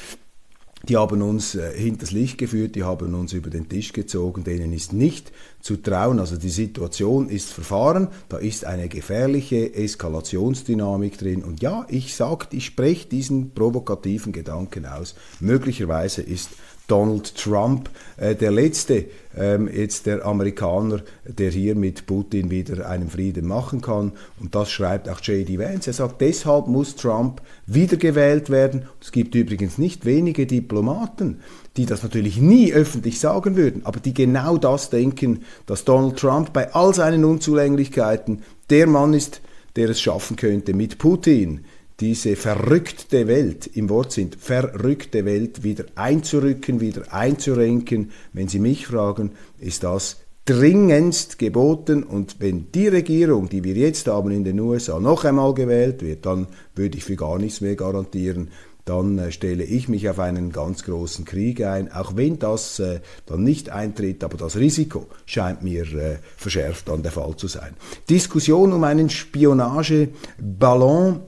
Die 0.83 0.95
haben 0.95 1.21
uns 1.21 1.55
äh, 1.55 1.73
hinters 1.75 2.11
Licht 2.11 2.37
geführt, 2.37 2.75
die 2.75 2.83
haben 2.83 3.13
uns 3.15 3.33
über 3.33 3.49
den 3.49 3.67
Tisch 3.67 3.93
gezogen, 3.93 4.43
denen 4.43 4.73
ist 4.73 4.93
nicht 4.93 5.31
zu 5.59 5.77
trauen. 5.77 6.19
Also 6.19 6.37
die 6.37 6.49
Situation 6.49 7.29
ist 7.29 7.49
verfahren, 7.49 8.09
da 8.29 8.37
ist 8.37 8.63
eine 8.63 8.87
gefährliche 8.87 9.73
Eskalationsdynamik 9.73 11.17
drin. 11.17 11.43
Und 11.43 11.61
ja, 11.61 11.85
ich 11.89 12.15
sage, 12.15 12.47
ich 12.51 12.65
spreche 12.65 13.07
diesen 13.07 13.51
provokativen 13.51 14.31
Gedanken 14.31 14.85
aus. 14.85 15.15
Möglicherweise 15.39 16.21
ist 16.21 16.51
Donald 16.87 17.35
Trump, 17.35 17.89
äh, 18.15 18.35
der 18.35 18.51
letzte 18.51 19.05
ähm, 19.37 19.69
jetzt 19.71 20.05
der 20.05 20.25
Amerikaner, 20.25 21.01
der 21.25 21.51
hier 21.51 21.75
mit 21.75 22.05
Putin 22.05 22.49
wieder 22.49 22.89
einen 22.89 23.09
Frieden 23.09 23.47
machen 23.47 23.81
kann. 23.81 24.13
Und 24.39 24.55
das 24.55 24.69
schreibt 24.71 25.07
auch 25.09 25.19
J.D. 25.21 25.59
Vance. 25.59 25.89
Er 25.89 25.93
sagt, 25.93 26.21
deshalb 26.21 26.67
muss 26.67 26.95
Trump 26.95 27.41
wiedergewählt 27.65 28.49
werden. 28.49 28.85
Es 29.01 29.11
gibt 29.11 29.35
übrigens 29.35 29.77
nicht 29.77 30.05
wenige 30.05 30.45
Diplomaten, 30.45 31.41
die 31.77 31.85
das 31.85 32.03
natürlich 32.03 32.37
nie 32.37 32.73
öffentlich 32.73 33.19
sagen 33.19 33.55
würden, 33.55 33.85
aber 33.85 33.99
die 33.99 34.13
genau 34.13 34.57
das 34.57 34.89
denken, 34.89 35.43
dass 35.65 35.85
Donald 35.85 36.17
Trump 36.17 36.53
bei 36.53 36.73
all 36.73 36.93
seinen 36.93 37.23
Unzulänglichkeiten 37.23 38.41
der 38.69 38.87
Mann 38.87 39.13
ist, 39.13 39.41
der 39.75 39.89
es 39.89 40.01
schaffen 40.01 40.35
könnte 40.35 40.73
mit 40.73 40.97
Putin 40.97 41.65
diese 41.99 42.35
verrückte 42.35 43.27
Welt, 43.27 43.67
im 43.73 43.89
Wortsinn 43.89 44.29
verrückte 44.37 45.25
Welt 45.25 45.63
wieder 45.63 45.85
einzurücken, 45.95 46.79
wieder 46.79 47.11
einzurenken. 47.11 48.11
Wenn 48.33 48.47
Sie 48.47 48.59
mich 48.59 48.85
fragen, 48.87 49.31
ist 49.59 49.83
das 49.83 50.17
dringendst 50.45 51.39
geboten 51.39 52.03
und 52.03 52.35
wenn 52.39 52.71
die 52.71 52.87
Regierung, 52.87 53.49
die 53.49 53.65
wir 53.65 53.73
jetzt 53.73 54.07
haben 54.07 54.31
in 54.31 54.45
den 54.45 54.59
USA, 54.59 54.99
noch 54.99 55.25
einmal 55.25 55.53
gewählt 55.53 56.01
wird, 56.01 56.25
dann 56.25 56.47
würde 56.73 56.97
ich 56.97 57.03
für 57.03 57.17
gar 57.17 57.37
nichts 57.37 57.59
mehr 57.59 57.75
garantieren. 57.75 58.49
Dann 58.85 59.19
äh, 59.19 59.33
stelle 59.33 59.65
ich 59.65 59.89
mich 59.89 60.07
auf 60.07 60.19
einen 60.19 60.53
ganz 60.53 60.83
großen 60.83 61.25
Krieg 61.25 61.61
ein, 61.65 61.91
auch 61.91 62.15
wenn 62.15 62.39
das 62.39 62.79
äh, 62.79 63.01
dann 63.25 63.43
nicht 63.43 63.69
eintritt, 63.69 64.23
aber 64.23 64.37
das 64.37 64.55
Risiko 64.55 65.07
scheint 65.25 65.63
mir 65.63 65.81
äh, 65.81 66.19
verschärft 66.37 66.87
dann 66.87 67.03
der 67.03 67.11
Fall 67.11 67.35
zu 67.35 67.49
sein. 67.49 67.73
Diskussion 68.09 68.71
um 68.71 68.85
einen 68.85 69.09
Spionageballon 69.09 71.19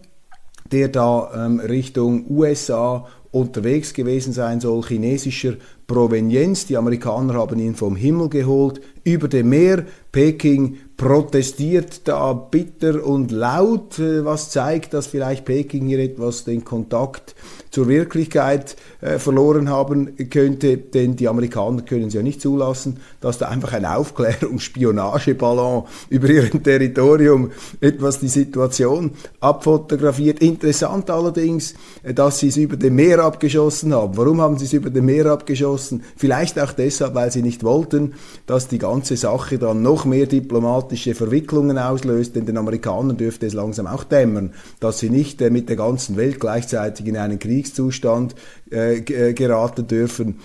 der 0.72 0.90
da 0.90 1.46
ähm, 1.46 1.60
Richtung 1.60 2.26
USA 2.30 3.06
unterwegs 3.32 3.94
gewesen 3.94 4.34
sein 4.34 4.60
soll, 4.60 4.84
chinesischer 4.84 5.54
Provenienz. 5.86 6.66
Die 6.66 6.78
Amerikaner 6.78 7.36
haben 7.36 7.60
ihn 7.60 7.76
vom 7.76 7.96
Himmel 7.96 8.30
geholt, 8.30 8.82
über 9.04 9.28
dem 9.28 9.50
Meer. 9.50 9.86
Peking 10.12 10.78
protestiert 10.98 12.08
da 12.08 12.34
bitter 12.34 13.06
und 13.06 13.32
laut, 13.32 14.00
äh, 14.00 14.26
was 14.26 14.50
zeigt, 14.50 14.94
dass 14.94 15.08
vielleicht 15.08 15.46
Peking 15.46 15.88
hier 15.88 16.00
etwas 16.00 16.44
den 16.44 16.64
Kontakt 16.64 17.36
zur 17.72 17.88
Wirklichkeit 17.88 18.76
äh, 19.02 19.20
verloren 19.20 19.70
haben 19.70 20.16
könnte, 20.30 20.78
denn 20.78 21.16
die 21.16 21.28
Amerikaner 21.28 21.82
können 21.84 22.08
es 22.08 22.14
ja 22.14 22.22
nicht 22.22 22.42
zulassen, 22.42 22.98
dass 23.22 23.38
da 23.38 23.48
einfach 23.50 23.74
ein 23.74 23.86
Aufklärungsspionageballon 23.86 25.84
über 26.10 26.30
ihrem 26.30 26.64
Territorium 26.64 27.52
etwas 27.80 28.20
die 28.20 28.28
Situation 28.28 29.12
abfotografiert. 29.40 30.42
Interessant 30.42 31.10
allerdings, 31.10 31.76
äh, 32.04 32.14
dass 32.14 32.40
sie 32.40 32.48
es 32.48 32.58
über 32.58 32.76
dem 32.76 32.96
Meer 32.96 33.20
abgeschossen 33.20 33.94
haben. 33.94 34.18
Warum 34.18 34.42
haben 34.42 34.58
sie 34.58 34.66
es 34.66 34.74
über 34.74 34.90
dem 34.90 35.06
Meer 35.06 35.28
abgeschossen? 35.28 36.04
Vielleicht 36.16 36.60
auch 36.60 36.72
deshalb, 36.72 37.16
weil 37.16 37.32
sie 37.32 37.42
nicht 37.42 37.64
wollten, 37.64 38.14
dass 38.46 38.68
die 38.68 38.80
ganze 38.80 39.16
Sache 39.16 39.58
dann 39.58 39.82
noch 39.82 40.06
mehr 40.06 40.26
diplomatische 40.26 41.14
Verwicklungen 41.14 41.78
auslöst, 41.78 42.36
denn 42.36 42.46
den 42.46 42.58
Amerikanern 42.58 43.18
dürfte 43.18 43.46
es 43.46 43.54
langsam 43.54 43.88
auch 43.88 44.04
dämmern, 44.04 44.54
dass 44.80 45.00
sie 45.00 45.10
nicht 45.10 45.42
äh, 45.42 45.50
mit 45.50 45.70
der 45.70 45.76
ganzen 45.76 46.18
Welt 46.18 46.40
gleichzeitig 46.40 47.06
in 47.06 47.18
einen 47.18 47.40
Kriegszustand 47.60 48.36
äh, 48.72 49.00
äh, 49.00 49.34
geraten 49.34 49.88
dürfen. 49.88 50.40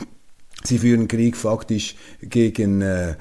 Sie 0.66 0.78
führen 0.78 1.08
Krieg 1.08 1.36
faktisch 1.36 1.94
gegen 2.22 2.80
äh, 2.80 3.16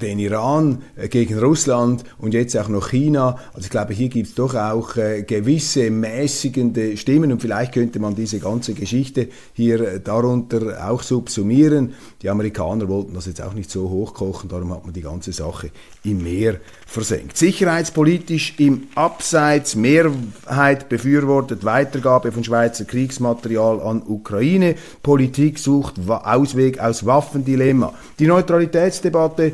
den 0.00 0.18
Iran, 0.18 0.82
äh, 0.96 1.08
gegen 1.08 1.38
Russland 1.38 2.04
und 2.16 2.32
jetzt 2.32 2.56
auch 2.56 2.68
noch 2.68 2.88
China. 2.88 3.38
Also 3.52 3.66
ich 3.66 3.70
glaube, 3.70 3.92
hier 3.92 4.08
gibt 4.08 4.28
es 4.28 4.34
doch 4.34 4.54
auch 4.54 4.96
äh, 4.96 5.22
gewisse 5.22 5.90
mäßigende 5.90 6.96
Stimmen 6.96 7.32
und 7.32 7.42
vielleicht 7.42 7.74
könnte 7.74 7.98
man 7.98 8.14
diese 8.14 8.38
ganze 8.38 8.72
Geschichte 8.72 9.28
hier 9.52 9.80
äh, 9.80 10.00
darunter 10.00 10.88
auch 10.88 11.02
subsumieren. 11.02 11.92
Die 12.22 12.30
Amerikaner 12.30 12.88
wollten 12.88 13.12
das 13.12 13.26
jetzt 13.26 13.42
auch 13.42 13.52
nicht 13.52 13.70
so 13.70 13.90
hochkochen, 13.90 14.48
darum 14.48 14.72
hat 14.72 14.84
man 14.84 14.94
die 14.94 15.02
ganze 15.02 15.32
Sache 15.32 15.70
im 16.04 16.22
Meer 16.22 16.60
versenkt. 16.90 17.36
Sicherheitspolitisch 17.36 18.54
im 18.58 18.88
Abseits 18.96 19.76
Mehrheit 19.76 20.88
befürwortet 20.88 21.64
Weitergabe 21.64 22.32
von 22.32 22.42
Schweizer 22.42 22.84
Kriegsmaterial 22.84 23.80
an 23.80 24.02
Ukraine. 24.04 24.74
Politik 25.00 25.60
sucht 25.60 26.00
Ausweg 26.08 26.80
aus 26.80 27.06
Waffendilemma. 27.06 27.94
Die 28.18 28.26
Neutralitätsdebatte 28.26 29.52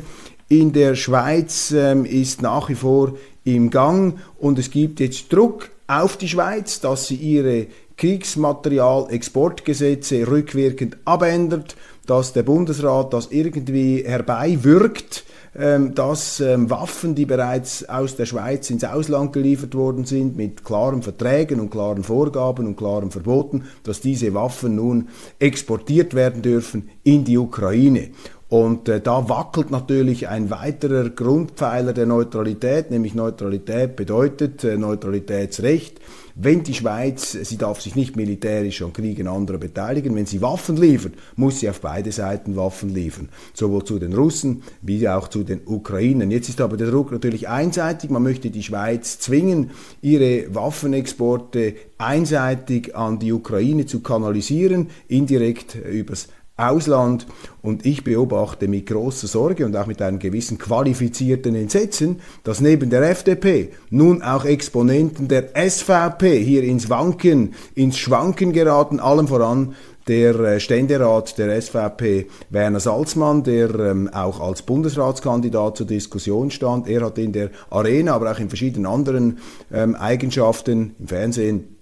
in 0.49 0.73
der 0.73 0.95
Schweiz 0.95 1.69
ähm, 1.71 2.05
ist 2.05 2.41
nach 2.41 2.69
wie 2.69 2.75
vor 2.75 3.15
im 3.43 3.69
Gang 3.69 4.17
und 4.39 4.57
es 4.57 4.71
gibt 4.71 4.99
jetzt 4.99 5.31
Druck 5.31 5.69
auf 5.85 6.17
die 6.17 6.29
Schweiz, 6.29 6.79
dass 6.79 7.05
sie 7.05 7.17
ihre 7.17 7.67
Kriegsmaterialexportgesetze 7.97 10.27
rückwirkend 10.27 10.97
abändert, 11.05 11.75
dass 12.07 12.33
der 12.33 12.43
Bundesrat 12.43 13.13
das 13.13 13.27
irgendwie 13.31 14.03
herbeiwirkt 14.03 15.25
ähm, 15.59 15.95
dass 15.95 16.39
ähm, 16.39 16.69
Waffen, 16.69 17.15
die 17.15 17.25
bereits 17.25 17.87
aus 17.89 18.15
der 18.15 18.27
Schweiz 18.27 18.69
ins 18.69 18.83
Ausland 18.83 19.33
geliefert 19.33 19.73
worden 19.73 20.05
sind, 20.05 20.37
mit 20.37 20.63
klaren 20.63 21.01
Verträgen 21.01 21.59
und 21.59 21.71
klaren 21.71 22.03
Vorgaben 22.03 22.67
und 22.67 22.75
klaren 22.75 23.09
Verboten, 23.09 23.63
dass 23.81 23.99
diese 23.99 24.35
Waffen 24.35 24.75
nun 24.75 25.07
exportiert 25.39 26.13
werden 26.13 26.43
dürfen 26.43 26.89
in 27.03 27.23
die 27.23 27.39
Ukraine. 27.39 28.09
Und 28.49 28.87
äh, 28.87 29.01
da 29.01 29.27
wackelt 29.27 29.71
natürlich 29.71 30.29
ein 30.29 30.49
weiterer 30.49 31.09
Grundpfeiler 31.09 31.91
der 31.91 32.05
Neutralität, 32.05 32.91
nämlich 32.91 33.13
Neutralität 33.13 33.97
bedeutet 33.97 34.63
äh, 34.63 34.77
Neutralitätsrecht. 34.77 35.99
Wenn 36.39 36.61
die 36.61 36.75
Schweiz, 36.75 37.31
sie 37.31 37.57
darf 37.57 37.81
sich 37.81 37.95
nicht 37.95 38.15
militärisch 38.15 38.83
an 38.83 38.93
Kriegen 38.93 39.27
anderer 39.27 39.57
beteiligen, 39.57 40.15
wenn 40.15 40.27
sie 40.27 40.39
Waffen 40.41 40.77
liefert, 40.77 41.13
muss 41.35 41.59
sie 41.59 41.69
auf 41.69 41.81
beide 41.81 42.11
Seiten 42.11 42.55
Waffen 42.55 42.93
liefern, 42.93 43.29
sowohl 43.55 43.83
zu 43.83 43.97
den 43.97 44.13
Russen 44.13 44.61
wie 44.83 45.09
auch 45.09 45.29
zu 45.29 45.43
den 45.43 45.61
Ukrainern. 45.65 46.29
Jetzt 46.29 46.47
ist 46.47 46.61
aber 46.61 46.77
der 46.77 46.91
Druck 46.91 47.11
natürlich 47.11 47.49
einseitig, 47.49 48.11
man 48.11 48.21
möchte 48.21 48.51
die 48.51 48.61
Schweiz 48.61 49.17
zwingen, 49.17 49.71
ihre 50.03 50.53
Waffenexporte 50.53 51.73
einseitig 51.97 52.95
an 52.95 53.17
die 53.17 53.33
Ukraine 53.33 53.87
zu 53.87 54.01
kanalisieren, 54.01 54.91
indirekt 55.07 55.73
übers 55.73 56.27
Ausland. 56.57 57.27
Und 57.61 57.85
ich 57.85 58.03
beobachte 58.03 58.67
mit 58.67 58.87
großer 58.87 59.27
Sorge 59.27 59.65
und 59.65 59.75
auch 59.75 59.87
mit 59.87 60.01
einem 60.01 60.19
gewissen 60.19 60.57
qualifizierten 60.57 61.55
Entsetzen, 61.55 62.19
dass 62.43 62.61
neben 62.61 62.89
der 62.89 63.09
FDP 63.09 63.69
nun 63.89 64.21
auch 64.21 64.45
Exponenten 64.45 65.27
der 65.27 65.49
SVP 65.55 66.43
hier 66.43 66.63
ins 66.63 66.89
Wanken, 66.89 67.53
ins 67.75 67.97
Schwanken 67.97 68.53
geraten, 68.53 68.99
allem 68.99 69.27
voran 69.27 69.75
der 70.07 70.39
äh, 70.39 70.59
Ständerat 70.59 71.37
der 71.37 71.61
SVP 71.61 72.27
Werner 72.49 72.79
Salzmann, 72.79 73.43
der 73.43 73.73
ähm, 73.75 74.09
auch 74.13 74.39
als 74.39 74.61
Bundesratskandidat 74.61 75.77
zur 75.77 75.85
Diskussion 75.85 76.49
stand. 76.49 76.87
Er 76.87 77.01
hat 77.05 77.17
in 77.17 77.33
der 77.33 77.49
Arena, 77.69 78.13
aber 78.13 78.31
auch 78.31 78.39
in 78.39 78.49
verschiedenen 78.49 78.85
anderen 78.85 79.39
ähm, 79.71 79.95
Eigenschaften 79.95 80.95
im 80.99 81.07
Fernsehen 81.07 81.76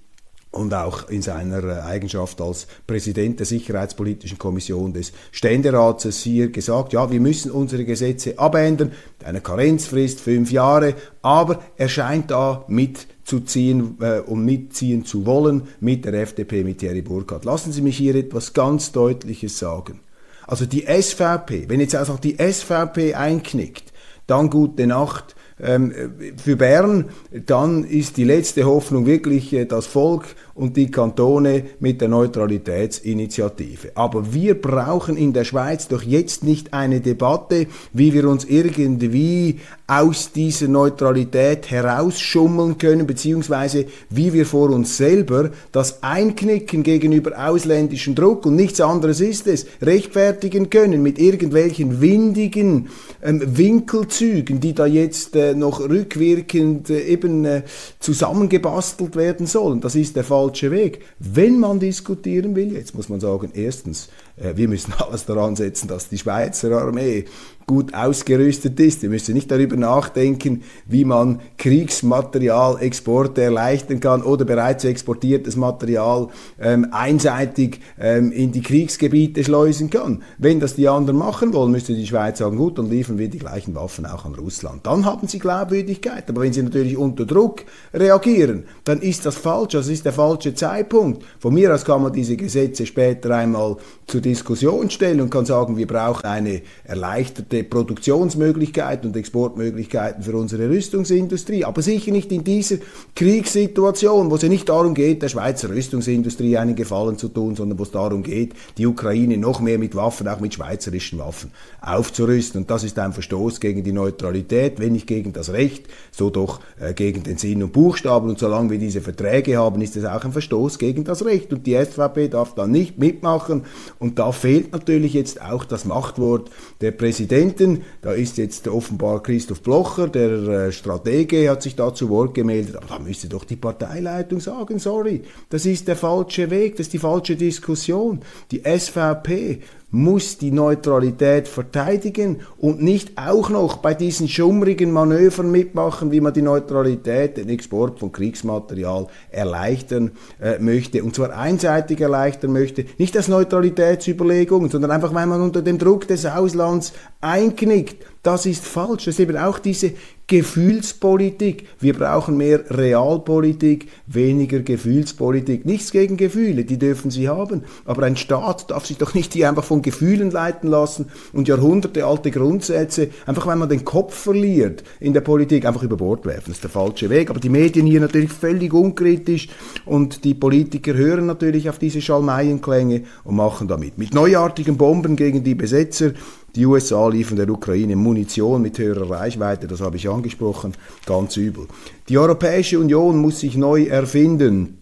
und 0.55 0.73
auch 0.73 1.09
in 1.09 1.21
seiner 1.21 1.63
äh, 1.63 1.81
Eigenschaft 1.81 2.41
als 2.41 2.67
Präsident 2.87 3.39
der 3.39 3.45
Sicherheitspolitischen 3.45 4.37
Kommission 4.37 4.93
des 4.93 5.11
Ständerates 5.31 6.21
hier 6.21 6.49
gesagt, 6.49 6.93
ja, 6.93 7.11
wir 7.11 7.19
müssen 7.19 7.51
unsere 7.51 7.85
Gesetze 7.85 8.39
abändern, 8.39 8.91
eine 9.23 9.41
Karenzfrist 9.41 10.21
fünf 10.21 10.51
Jahre, 10.51 10.95
aber 11.21 11.59
er 11.77 11.89
scheint 11.89 12.31
da 12.31 12.63
mitzuziehen 12.67 13.97
äh, 13.99 14.19
und 14.19 14.45
mitziehen 14.45 15.05
zu 15.05 15.25
wollen 15.25 15.63
mit 15.79 16.05
der 16.05 16.13
FDP, 16.13 16.63
mit 16.63 16.79
Thierry 16.79 17.01
Burkhardt. 17.01 17.45
Lassen 17.45 17.71
Sie 17.71 17.81
mich 17.81 17.97
hier 17.97 18.15
etwas 18.15 18.53
ganz 18.53 18.91
Deutliches 18.91 19.59
sagen. 19.59 19.99
Also 20.47 20.65
die 20.65 20.85
SVP, 20.85 21.65
wenn 21.67 21.79
jetzt 21.79 21.95
einfach 21.95 22.19
die 22.19 22.37
SVP 22.37 23.15
einknickt, 23.15 23.91
dann 24.27 24.49
gute 24.49 24.87
Nacht, 24.87 25.35
ähm, 25.61 25.93
für 26.35 26.57
Bern, 26.57 27.05
dann 27.31 27.85
ist 27.85 28.17
die 28.17 28.25
letzte 28.25 28.65
Hoffnung 28.65 29.05
wirklich 29.05 29.53
äh, 29.53 29.65
das 29.65 29.85
Volk 29.85 30.25
und 30.55 30.77
die 30.77 30.89
Kantone 30.89 31.63
mit 31.79 31.99
der 31.99 32.07
Neutralitätsinitiative. 32.07 33.91
Aber 33.93 34.33
wir 34.33 34.59
brauchen 34.59 35.17
in 35.17 35.33
der 35.33 35.43
Schweiz 35.43 35.89
doch 35.89 36.01
jetzt 36.01 36.45
nicht 36.45 36.73
eine 36.73 37.01
Debatte, 37.01 37.67
wie 37.91 38.13
wir 38.13 38.27
uns 38.29 38.45
irgendwie 38.45 39.59
aus 39.87 40.31
dieser 40.31 40.67
Neutralität 40.67 41.69
herausschummeln 41.69 42.77
können, 42.79 43.05
beziehungsweise 43.05 43.85
wie 44.09 44.33
wir 44.33 44.47
vor 44.47 44.71
uns 44.71 44.97
selber 44.97 45.51
das 45.71 46.01
Einknicken 46.01 46.81
gegenüber 46.81 47.33
ausländischem 47.37 48.15
Druck 48.15 48.45
und 48.47 48.55
nichts 48.55 48.81
anderes 48.81 49.19
ist 49.19 49.45
es, 49.47 49.67
rechtfertigen 49.81 50.71
können 50.71 51.03
mit 51.03 51.19
irgendwelchen 51.19 52.01
windigen 52.01 52.89
ähm, 53.21 53.43
Winkelzügen, 53.45 54.59
die 54.59 54.73
da 54.73 54.87
jetzt 54.87 55.35
äh, 55.35 55.53
noch 55.53 55.81
rückwirkend 55.81 56.89
äh, 56.89 57.01
eben 57.01 57.45
äh, 57.45 57.61
zusammengebastelt 57.99 59.15
werden 59.15 59.45
sollen. 59.45 59.81
Das 59.81 59.95
ist 59.95 60.15
der 60.15 60.23
falsche 60.45 60.71
Weg. 60.71 61.01
Wenn 61.19 61.59
man 61.59 61.79
diskutieren 61.79 62.55
will, 62.55 62.73
jetzt 62.73 62.95
muss 62.95 63.09
man 63.09 63.19
sagen, 63.19 63.51
erstens, 63.53 64.09
äh, 64.37 64.55
wir 64.55 64.67
müssen 64.67 64.93
alles 64.97 65.25
daran 65.25 65.55
setzen, 65.55 65.87
dass 65.87 66.09
die 66.09 66.17
Schweizer 66.17 66.71
Armee 66.79 67.25
gut 67.67 67.93
ausgerüstet 67.93 68.79
ist. 68.79 69.01
Wir 69.01 69.09
müssen 69.09 69.33
nicht 69.33 69.49
darüber 69.49 69.75
nachdenken, 69.75 70.63
wie 70.85 71.03
man 71.03 71.39
Kriegsmaterialexporte 71.57 73.41
erleichtern 73.41 73.99
kann 73.99 74.21
oder 74.21 74.45
bereits 74.45 74.83
exportiertes 74.83 75.55
Material 75.55 76.27
ähm, 76.59 76.87
einseitig 76.91 77.79
ähm, 77.99 78.31
in 78.31 78.51
die 78.51 78.61
Kriegsgebiete 78.61 79.43
schleusen 79.43 79.89
kann. 79.89 80.21
Wenn 80.37 80.59
das 80.59 80.75
die 80.75 80.87
anderen 80.87 81.17
machen 81.17 81.53
wollen, 81.53 81.71
müsste 81.71 81.95
die 81.95 82.05
Schweiz 82.05 82.37
sagen, 82.37 82.57
gut, 82.57 82.77
dann 82.77 82.89
liefern 82.89 83.17
wir 83.17 83.29
die 83.29 83.39
gleichen 83.39 83.73
Waffen 83.73 84.05
auch 84.05 84.25
an 84.25 84.35
Russland. 84.35 84.85
Dann 84.85 85.05
haben 85.05 85.27
sie 85.27 85.39
Glaubwürdigkeit. 85.39 86.29
Aber 86.29 86.41
wenn 86.41 86.53
sie 86.53 86.61
natürlich 86.61 86.97
unter 86.97 87.25
Druck 87.25 87.63
reagieren, 87.93 88.65
dann 88.83 89.01
ist 89.01 89.25
das 89.25 89.37
falsch. 89.37 89.73
Das 89.73 89.87
ist 89.87 90.05
der 90.05 90.13
falsche 90.13 90.53
Zeitpunkt. 90.53 91.23
Von 91.39 91.53
mir 91.53 91.73
aus 91.73 91.83
kann 91.83 92.03
man 92.03 92.13
diese 92.13 92.37
Gesetze 92.37 92.85
später 92.85 93.35
einmal 93.35 93.77
zur 94.07 94.21
Diskussion 94.21 94.89
stellen 94.89 95.21
und 95.21 95.31
kann 95.31 95.45
sagen, 95.45 95.77
wir 95.77 95.87
brauchen 95.87 96.25
eine 96.25 96.61
erleichterte 96.83 97.55
bestimmte 97.55 97.63
Produktionsmöglichkeiten 97.63 99.09
und 99.09 99.17
Exportmöglichkeiten 99.17 100.23
für 100.23 100.35
unsere 100.35 100.69
Rüstungsindustrie, 100.69 101.65
aber 101.65 101.81
sicher 101.81 102.11
nicht 102.11 102.31
in 102.31 102.43
dieser 102.43 102.77
Kriegssituation, 103.15 104.29
wo 104.29 104.35
es 104.35 104.41
ja 104.41 104.49
nicht 104.49 104.67
darum 104.69 104.93
geht, 104.93 105.21
der 105.21 105.29
Schweizer 105.29 105.69
Rüstungsindustrie 105.69 106.57
einen 106.57 106.75
Gefallen 106.75 107.17
zu 107.17 107.29
tun, 107.29 107.55
sondern 107.55 107.79
wo 107.79 107.83
es 107.83 107.91
darum 107.91 108.23
geht, 108.23 108.53
die 108.77 108.85
Ukraine 108.85 109.37
noch 109.37 109.59
mehr 109.59 109.77
mit 109.77 109.95
Waffen, 109.95 110.27
auch 110.27 110.39
mit 110.39 110.53
schweizerischen 110.53 111.19
Waffen 111.19 111.51
aufzurüsten. 111.81 112.61
Und 112.61 112.71
das 112.71 112.83
ist 112.83 112.97
ein 112.99 113.13
Verstoß 113.13 113.59
gegen 113.59 113.83
die 113.83 113.91
Neutralität, 113.93 114.79
wenn 114.79 114.93
nicht 114.93 115.07
gegen 115.07 115.33
das 115.33 115.51
Recht, 115.51 115.87
so 116.11 116.29
doch 116.29 116.59
äh, 116.79 116.93
gegen 116.93 117.23
den 117.23 117.37
Sinn 117.37 117.63
und 117.63 117.73
Buchstaben. 117.73 118.29
Und 118.29 118.39
solange 118.39 118.71
wir 118.71 118.79
diese 118.79 119.01
Verträge 119.01 119.57
haben, 119.57 119.81
ist 119.81 119.95
es 119.95 120.05
auch 120.05 120.23
ein 120.23 120.31
Verstoß 120.31 120.79
gegen 120.79 121.03
das 121.03 121.25
Recht. 121.25 121.53
Und 121.53 121.67
die 121.67 121.75
SVP 121.75 122.29
darf 122.29 122.55
da 122.55 122.67
nicht 122.67 122.97
mitmachen. 122.97 123.63
Und 123.99 124.19
da 124.19 124.31
fehlt 124.31 124.71
natürlich 124.73 125.13
jetzt 125.13 125.41
auch 125.41 125.65
das 125.65 125.85
Machtwort 125.85 126.49
der 126.81 126.91
Präsident 126.91 127.15
Präsidenten. 127.15 127.83
Da 128.01 128.11
ist 128.11 128.37
jetzt 128.37 128.67
offenbar 128.67 129.23
Christoph 129.23 129.61
Blocher, 129.61 130.07
der 130.07 130.31
äh, 130.31 130.71
Stratege, 130.71 131.49
hat 131.49 131.63
sich 131.63 131.75
da 131.75 131.93
zu 131.93 132.09
Wort 132.09 132.33
gemeldet. 132.33 132.75
Aber 132.75 132.87
da 132.87 132.99
müsste 132.99 133.29
doch 133.29 133.45
die 133.45 133.55
Parteileitung 133.55 134.39
sagen, 134.39 134.79
sorry, 134.79 135.21
das 135.49 135.65
ist 135.65 135.87
der 135.87 135.95
falsche 135.95 136.49
Weg, 136.49 136.75
das 136.77 136.87
ist 136.87 136.93
die 136.93 136.99
falsche 136.99 137.35
Diskussion. 137.35 138.21
Die 138.51 138.63
SVP 138.65 139.61
muss 139.91 140.37
die 140.37 140.51
Neutralität 140.51 141.47
verteidigen 141.47 142.41
und 142.57 142.81
nicht 142.81 143.17
auch 143.17 143.49
noch 143.49 143.77
bei 143.77 143.93
diesen 143.93 144.27
schummrigen 144.27 144.91
Manövern 144.91 145.51
mitmachen, 145.51 146.11
wie 146.11 146.21
man 146.21 146.33
die 146.33 146.41
Neutralität, 146.41 147.37
den 147.37 147.49
Export 147.49 147.99
von 147.99 148.11
Kriegsmaterial 148.11 149.07
erleichtern 149.31 150.11
äh, 150.41 150.59
möchte. 150.59 151.03
Und 151.03 151.15
zwar 151.15 151.37
einseitig 151.37 152.01
erleichtern 152.01 152.51
möchte, 152.51 152.85
nicht 152.97 153.15
als 153.15 153.27
Neutralitätsüberlegungen, 153.27 154.69
sondern 154.69 154.91
einfach, 154.91 155.13
weil 155.13 155.27
man 155.27 155.41
unter 155.41 155.61
dem 155.61 155.77
Druck 155.77 156.07
des 156.07 156.25
Auslands 156.25 156.93
einknickt. 157.21 158.05
Das 158.21 158.45
ist 158.45 158.65
falsch. 158.65 159.05
Das 159.05 159.15
ist 159.15 159.19
eben 159.19 159.37
auch 159.37 159.59
diese 159.59 159.93
Gefühlspolitik. 160.27 161.67
Wir 161.79 161.93
brauchen 161.93 162.35
mehr 162.35 162.63
Realpolitik, 162.71 163.89
weniger 164.07 164.59
Gefühlspolitik. 164.59 165.65
Nichts 165.65 165.91
gegen 165.91 166.17
Gefühle, 166.17 166.65
die 166.65 166.79
dürfen 166.79 167.11
sie 167.11 167.29
haben. 167.29 167.63
Aber 167.85 168.03
ein 168.03 168.17
Staat 168.17 168.71
darf 168.71 168.87
sich 168.87 168.97
doch 168.97 169.13
nicht 169.13 169.33
hier 169.33 169.47
einfach 169.47 169.63
von 169.63 169.83
Gefühlen 169.83 170.31
leiten 170.31 170.67
lassen 170.67 171.09
und 171.31 171.47
Jahrhunderte 171.47 172.05
alte 172.05 172.31
Grundsätze, 172.31 173.09
einfach 173.27 173.45
wenn 173.45 173.59
man 173.59 173.69
den 173.69 173.85
Kopf 173.85 174.15
verliert 174.15 174.83
in 174.99 175.13
der 175.13 175.21
Politik, 175.21 175.65
einfach 175.65 175.83
über 175.83 175.97
Bord 175.97 176.25
werfen. 176.25 176.45
Das 176.47 176.57
ist 176.57 176.63
der 176.63 176.71
falsche 176.71 177.11
Weg. 177.11 177.29
Aber 177.29 177.39
die 177.39 177.49
Medien 177.49 177.85
hier 177.85 178.01
natürlich 178.01 178.31
völlig 178.31 178.73
unkritisch 178.73 179.47
und 179.85 180.23
die 180.23 180.33
Politiker 180.33 180.95
hören 180.95 181.27
natürlich 181.27 181.69
auf 181.69 181.77
diese 181.77 182.01
Schalmeienklänge 182.01 183.03
und 183.23 183.35
machen 183.35 183.67
damit. 183.67 183.99
Mit 183.99 184.15
neuartigen 184.15 184.77
Bomben 184.77 185.15
gegen 185.15 185.43
die 185.43 185.53
Besetzer 185.53 186.13
die 186.55 186.65
USA 186.65 187.07
liefern 187.07 187.37
der 187.37 187.49
Ukraine 187.49 187.95
Munition 187.95 188.61
mit 188.61 188.77
höherer 188.77 189.09
Reichweite, 189.09 189.67
das 189.67 189.81
habe 189.81 189.97
ich 189.97 190.09
angesprochen, 190.09 190.73
ganz 191.05 191.37
übel. 191.37 191.67
Die 192.09 192.17
Europäische 192.17 192.79
Union 192.79 193.17
muss 193.17 193.41
sich 193.41 193.57
neu 193.57 193.83
erfinden 193.83 194.79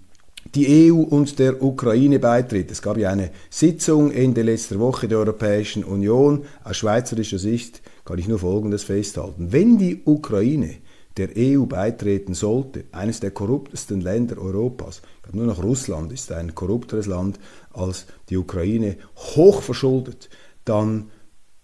die 0.56 0.92
EU 0.92 0.98
und 1.02 1.40
der 1.40 1.64
Ukraine 1.64 2.20
beitritt. 2.20 2.70
Es 2.70 2.82
gab 2.82 2.98
ja 2.98 3.10
eine 3.10 3.32
Sitzung 3.50 4.12
Ende 4.12 4.44
letzter 4.44 4.80
Woche 4.80 5.08
der 5.08 5.18
Europäischen 5.20 5.84
Union. 5.84 6.46
Aus 6.64 6.78
schweizerischer 6.78 7.40
Sicht 7.40 7.82
kann 8.06 8.20
ich 8.20 8.28
nur 8.28 8.40
Folgendes 8.40 8.84
festhalten. 8.84 9.52
Wenn 9.52 9.78
die 9.78 10.02
Ukraine 10.06 10.76
der 11.18 11.30
EU 11.38 11.66
beitreten 11.66 12.34
sollte, 12.34 12.86
eines 12.92 13.20
der 13.20 13.32
korruptesten 13.32 14.02
Länder 14.02 14.38
Europas, 14.38 15.02
nur 15.32 15.46
noch 15.46 15.64
Russland 15.64 16.12
ist 16.12 16.32
ein 16.32 16.54
korrupteres 16.54 17.08
Land 17.08 17.40
als 17.72 18.06
die 18.30 18.38
Ukraine, 18.38 18.98
hochverschuldet, 19.16 20.30
dann 20.66 21.10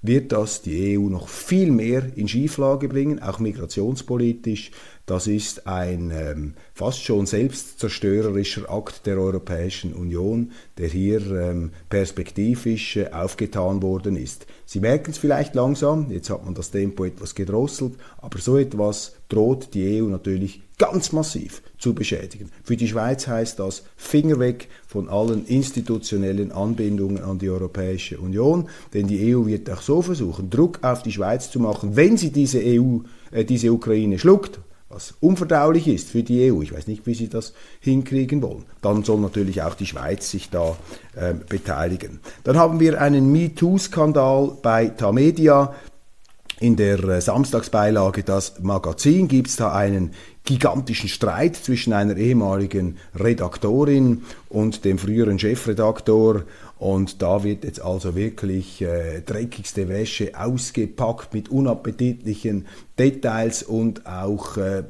wird 0.02 0.32
das 0.32 0.62
die 0.62 0.98
EU 0.98 1.10
noch 1.10 1.28
viel 1.28 1.72
mehr 1.72 2.04
in 2.16 2.28
Schieflage 2.28 2.88
bringen, 2.88 3.22
auch 3.22 3.40
migrationspolitisch. 3.40 4.72
Das 5.06 5.28
ist 5.28 5.68
ein 5.68 6.12
ähm, 6.14 6.54
fast 6.74 7.04
schon 7.04 7.26
selbstzerstörerischer 7.26 8.72
Akt 8.72 9.06
der 9.06 9.18
Europäischen 9.18 9.94
Union, 9.94 10.52
der 10.78 10.88
hier 10.88 11.20
ähm, 11.32 11.72
perspektivisch 11.90 12.96
äh, 12.96 13.10
aufgetan 13.12 13.82
worden 13.82 14.16
ist. 14.16 14.46
Sie 14.66 14.80
merken 14.80 15.12
es 15.12 15.18
vielleicht 15.18 15.56
langsam, 15.56 16.12
jetzt 16.12 16.30
hat 16.30 16.46
man 16.46 16.54
das 16.54 16.72
Tempo 16.72 17.04
etwas 17.06 17.36
gedrosselt, 17.36 17.96
aber 18.20 18.40
so 18.40 18.58
etwas 18.58 19.16
droht 19.28 19.74
die 19.74 20.02
EU 20.02 20.06
natürlich 20.06 20.62
ganz 20.80 21.12
massiv 21.12 21.62
zu 21.78 21.94
beschädigen. 21.94 22.52
Für 22.64 22.76
die 22.76 22.88
Schweiz 22.88 23.28
heißt 23.28 23.60
das 23.60 23.84
Finger 23.96 24.40
weg 24.40 24.70
von 24.88 25.08
allen 25.08 25.46
institutionellen 25.46 26.52
Anbindungen 26.52 27.24
an 27.24 27.38
die 27.38 27.50
Europäische 27.50 28.18
Union, 28.18 28.68
denn 28.94 29.08
die 29.08 29.36
EU 29.36 29.46
wird 29.46 29.70
auch 29.70 29.82
so 29.82 30.02
versuchen, 30.02 30.50
Druck 30.50 30.80
auf 30.82 31.04
die 31.04 31.12
Schweiz 31.12 31.52
zu 31.52 31.60
machen, 31.60 31.96
wenn 31.96 32.18
sie 32.18 32.32
diese 32.32 32.60
EU, 32.60 33.00
äh, 33.32 33.46
diese 33.46 33.72
Ukraine 33.72 34.18
schluckt, 34.18 34.60
was 34.90 35.14
unverdaulich 35.20 35.88
ist 35.88 36.10
für 36.10 36.24
die 36.24 36.52
EU. 36.52 36.62
Ich 36.62 36.74
weiß 36.74 36.88
nicht, 36.88 37.06
wie 37.06 37.14
sie 37.14 37.30
das 37.30 37.54
hinkriegen 37.80 38.42
wollen. 38.42 38.66
Dann 38.82 39.04
soll 39.04 39.20
natürlich 39.20 39.62
auch 39.62 39.76
die 39.76 39.86
Schweiz 39.86 40.32
sich 40.32 40.50
da 40.50 40.76
äh, 41.16 41.34
beteiligen. 41.34 42.20
Dann 42.44 42.58
haben 42.58 42.80
wir 42.80 43.00
einen 43.00 43.32
MeToo-Skandal 43.32 44.58
bei 44.62 44.88
Tamedia. 44.88 45.76
In 46.60 46.76
der 46.76 47.02
äh, 47.04 47.22
Samstagsbeilage 47.22 48.24
das 48.24 48.60
Magazin 48.62 49.28
gibt 49.28 49.50
es 49.50 49.58
da 49.58 49.72
einen 49.72 50.12
gigantischen 50.50 51.10
Streit 51.10 51.56
zwischen 51.56 51.94
einer 51.94 52.18
ehemaligen 52.18 52.98
Redaktorin 53.14 54.24
und 54.50 54.84
dem 54.84 54.98
früheren 54.98 55.38
Chefredaktor. 55.38 56.42
Und 56.80 57.22
da 57.22 57.44
wird 57.44 57.66
jetzt 57.66 57.84
also 57.84 58.16
wirklich 58.16 58.82
äh, 58.82 59.22
dreckigste 59.22 59.88
Wäsche 59.90 60.32
ausgepackt 60.36 61.36
mit 61.36 61.50
unappetitlichen 61.50 62.66
Details 62.98 63.62
und 63.62 64.08
auch 64.08 64.58
äh, 64.58 64.82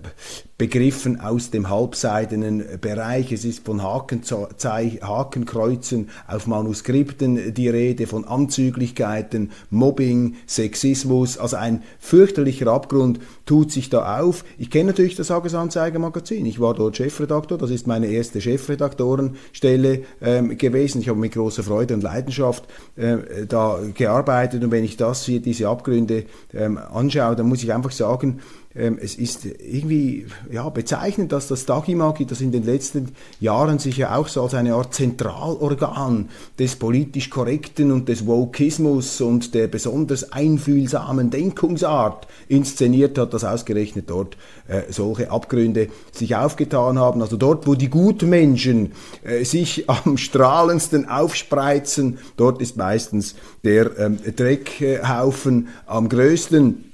Begriffen 0.59 1.19
aus 1.21 1.49
dem 1.51 1.69
halbseidenen 1.69 2.65
Bereich. 2.81 3.31
Es 3.31 3.45
ist 3.45 3.65
von 3.65 3.81
Hakenkreuzen 3.81 6.09
auf 6.27 6.47
Manuskripten 6.47 7.53
die 7.53 7.69
Rede, 7.69 8.07
von 8.07 8.25
Anzüglichkeiten, 8.25 9.51
Mobbing, 9.69 10.35
Sexismus. 10.47 11.37
Also 11.37 11.55
ein 11.55 11.81
fürchterlicher 11.99 12.67
Abgrund 12.67 13.21
tut 13.45 13.71
sich 13.71 13.89
da 13.89 14.19
auf. 14.19 14.43
Ich 14.57 14.69
kenne 14.69 14.87
natürlich 14.87 15.15
das 15.15 15.27
Tagesanzeiger-Magazin. 15.27 16.45
Ich 16.45 16.59
war 16.59 16.73
dort 16.73 16.97
Chefredaktor. 16.97 17.57
Das 17.57 17.69
ist 17.69 17.87
meine 17.87 18.07
erste 18.07 18.41
Chefredaktorenstelle 18.41 20.01
ähm, 20.21 20.57
gewesen. 20.57 20.99
Ich 20.99 21.07
habe 21.07 21.19
mit 21.19 21.31
großer 21.31 21.63
Freude 21.63 21.93
und 21.93 22.03
Leidenschaft 22.03 22.65
äh, 22.97 23.45
da 23.47 23.79
gearbeitet. 23.93 24.61
Und 24.61 24.71
wenn 24.71 24.83
ich 24.83 24.97
das 24.97 25.23
hier, 25.23 25.39
diese 25.39 25.69
Abgründe 25.69 26.25
ähm, 26.53 26.77
anschaue, 26.77 27.37
dann 27.37 27.47
muss 27.47 27.63
ich 27.63 27.73
einfach 27.73 27.91
sagen, 27.91 28.41
es 28.79 29.15
ist 29.15 29.45
irgendwie 29.45 30.25
ja, 30.51 30.69
bezeichnend, 30.69 31.31
dass 31.31 31.47
das 31.47 31.65
Dagimagi, 31.65 32.25
das 32.25 32.39
in 32.41 32.51
den 32.51 32.63
letzten 32.63 33.09
Jahren 33.39 33.77
sich 33.77 33.97
ja 33.97 34.15
auch 34.15 34.27
so 34.27 34.43
als 34.43 34.53
eine 34.53 34.73
Art 34.73 34.93
Zentralorgan 34.93 36.29
des 36.57 36.77
politisch 36.77 37.29
Korrekten 37.29 37.91
und 37.91 38.07
des 38.07 38.25
Wokismus 38.25 39.19
und 39.21 39.53
der 39.53 39.67
besonders 39.67 40.31
einfühlsamen 40.31 41.29
Denkungsart 41.29 42.27
inszeniert 42.47 43.17
hat, 43.17 43.33
dass 43.33 43.43
ausgerechnet 43.43 44.09
dort 44.09 44.37
äh, 44.67 44.83
solche 44.89 45.29
Abgründe 45.29 45.89
sich 46.11 46.35
aufgetan 46.35 46.97
haben. 46.97 47.21
Also 47.21 47.35
dort, 47.35 47.67
wo 47.67 47.75
die 47.75 47.89
Gutmenschen 47.89 48.93
äh, 49.23 49.43
sich 49.43 49.89
am 49.89 50.17
strahlendsten 50.17 51.07
aufspreizen, 51.07 52.19
dort 52.37 52.61
ist 52.61 52.77
meistens 52.77 53.35
der 53.63 53.97
ähm, 53.99 54.19
Dreckhaufen 54.35 55.67
am 55.85 56.07
größten. 56.07 56.88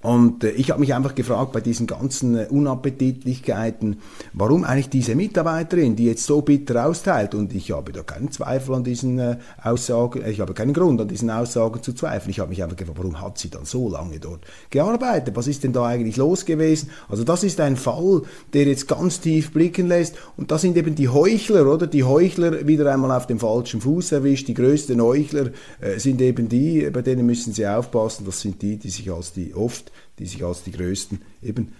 Und 0.00 0.44
äh, 0.44 0.50
ich 0.50 0.70
habe 0.70 0.80
mich 0.80 0.94
einfach 0.94 1.14
gefragt 1.14 1.52
bei 1.52 1.60
diesen 1.60 1.88
ganzen 1.88 2.36
äh, 2.36 2.46
Unappetitlichkeiten, 2.48 3.96
warum 4.32 4.62
eigentlich 4.62 4.90
diese 4.90 5.16
Mitarbeiterin, 5.16 5.96
die 5.96 6.06
jetzt 6.06 6.24
so 6.24 6.40
bitter 6.40 6.86
austeilt, 6.86 7.34
und 7.34 7.52
ich 7.52 7.72
habe 7.72 7.90
da 7.90 8.02
keinen 8.02 8.30
Zweifel 8.30 8.76
an 8.76 8.84
diesen 8.84 9.18
äh, 9.18 9.38
Aussagen, 9.62 10.22
ich 10.24 10.40
habe 10.40 10.54
keinen 10.54 10.72
Grund 10.72 11.00
an 11.00 11.08
diesen 11.08 11.30
Aussagen 11.30 11.82
zu 11.82 11.92
zweifeln. 11.94 12.30
Ich 12.30 12.38
habe 12.38 12.50
mich 12.50 12.62
einfach 12.62 12.76
gefragt, 12.76 12.98
warum 12.98 13.20
hat 13.20 13.38
sie 13.38 13.50
dann 13.50 13.64
so 13.64 13.88
lange 13.88 14.20
dort 14.20 14.44
gearbeitet? 14.70 15.34
Was 15.34 15.48
ist 15.48 15.64
denn 15.64 15.72
da 15.72 15.86
eigentlich 15.86 16.16
los 16.16 16.44
gewesen? 16.44 16.90
Also 17.08 17.24
das 17.24 17.42
ist 17.42 17.60
ein 17.60 17.76
Fall, 17.76 18.22
der 18.52 18.66
jetzt 18.66 18.86
ganz 18.86 19.20
tief 19.20 19.52
blicken 19.52 19.88
lässt. 19.88 20.14
Und 20.36 20.52
das 20.52 20.62
sind 20.62 20.76
eben 20.76 20.94
die 20.94 21.08
Heuchler, 21.08 21.66
oder? 21.66 21.88
Die 21.88 22.04
Heuchler 22.04 22.68
wieder 22.68 22.92
einmal 22.92 23.10
auf 23.10 23.26
dem 23.26 23.40
falschen 23.40 23.80
Fuß 23.80 24.12
erwischt. 24.12 24.46
Die 24.46 24.54
größten 24.54 25.00
Heuchler 25.02 25.50
äh, 25.80 25.98
sind 25.98 26.20
eben 26.20 26.48
die, 26.48 26.88
bei 26.90 27.02
denen 27.02 27.26
müssen 27.26 27.52
sie 27.52 27.66
aufpassen. 27.66 28.24
Das 28.24 28.40
sind 28.40 28.62
die, 28.62 28.76
die 28.76 28.90
sich 28.90 29.10
als 29.10 29.32
die 29.32 29.54
oft 29.54 29.87
die 30.18 30.26
sich 30.26 30.44
als 30.44 30.62
die 30.62 30.72
größten 30.72 31.22
eben 31.42 31.72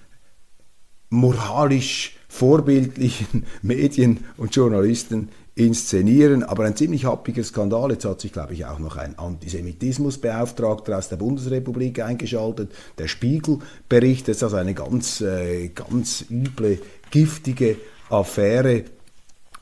moralisch 1.10 2.16
vorbildlichen 2.28 3.46
Medien 3.62 4.24
und 4.36 4.54
Journalisten 4.54 5.30
inszenieren. 5.54 6.44
Aber 6.44 6.64
ein 6.64 6.76
ziemlich 6.76 7.04
happiger 7.04 7.42
Skandal. 7.42 7.90
Jetzt 7.90 8.04
hat 8.04 8.20
sich, 8.20 8.32
glaube 8.32 8.52
ich, 8.54 8.66
auch 8.66 8.78
noch 8.78 8.96
ein 8.96 9.18
Antisemitismusbeauftragter 9.18 10.96
aus 10.96 11.08
der 11.08 11.16
Bundesrepublik 11.16 12.00
eingeschaltet. 12.00 12.70
Der 12.98 13.08
Spiegel 13.08 13.58
berichtet, 13.88 14.42
also 14.42 14.56
eine 14.56 14.74
ganz, 14.74 15.20
äh, 15.20 15.68
ganz 15.68 16.24
üble, 16.30 16.78
giftige 17.10 17.76
Affäre 18.10 18.84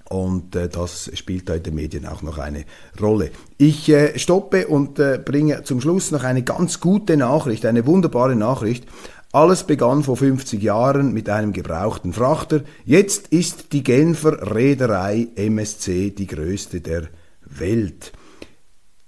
und 0.08 0.54
äh, 0.54 0.68
das 0.68 1.10
spielt 1.14 1.48
da 1.48 1.54
in 1.54 1.62
den 1.62 1.74
Medien 1.74 2.06
auch 2.06 2.22
noch 2.22 2.38
eine 2.38 2.64
Rolle. 3.00 3.30
Ich 3.58 3.88
äh, 3.88 4.18
stoppe 4.18 4.68
und 4.68 4.98
äh, 4.98 5.20
bringe 5.22 5.64
zum 5.64 5.80
Schluss 5.80 6.10
noch 6.10 6.24
eine 6.24 6.42
ganz 6.42 6.80
gute 6.80 7.16
Nachricht, 7.16 7.66
eine 7.66 7.86
wunderbare 7.86 8.36
Nachricht. 8.36 8.86
Alles 9.32 9.64
begann 9.64 10.02
vor 10.02 10.16
50 10.16 10.62
Jahren 10.62 11.12
mit 11.12 11.28
einem 11.28 11.52
gebrauchten 11.52 12.12
Frachter. 12.12 12.62
Jetzt 12.84 13.28
ist 13.28 13.72
die 13.72 13.82
Genfer 13.82 14.54
Reederei 14.54 15.28
MSC 15.34 16.10
die 16.10 16.26
größte 16.26 16.80
der 16.80 17.08
Welt. 17.44 18.12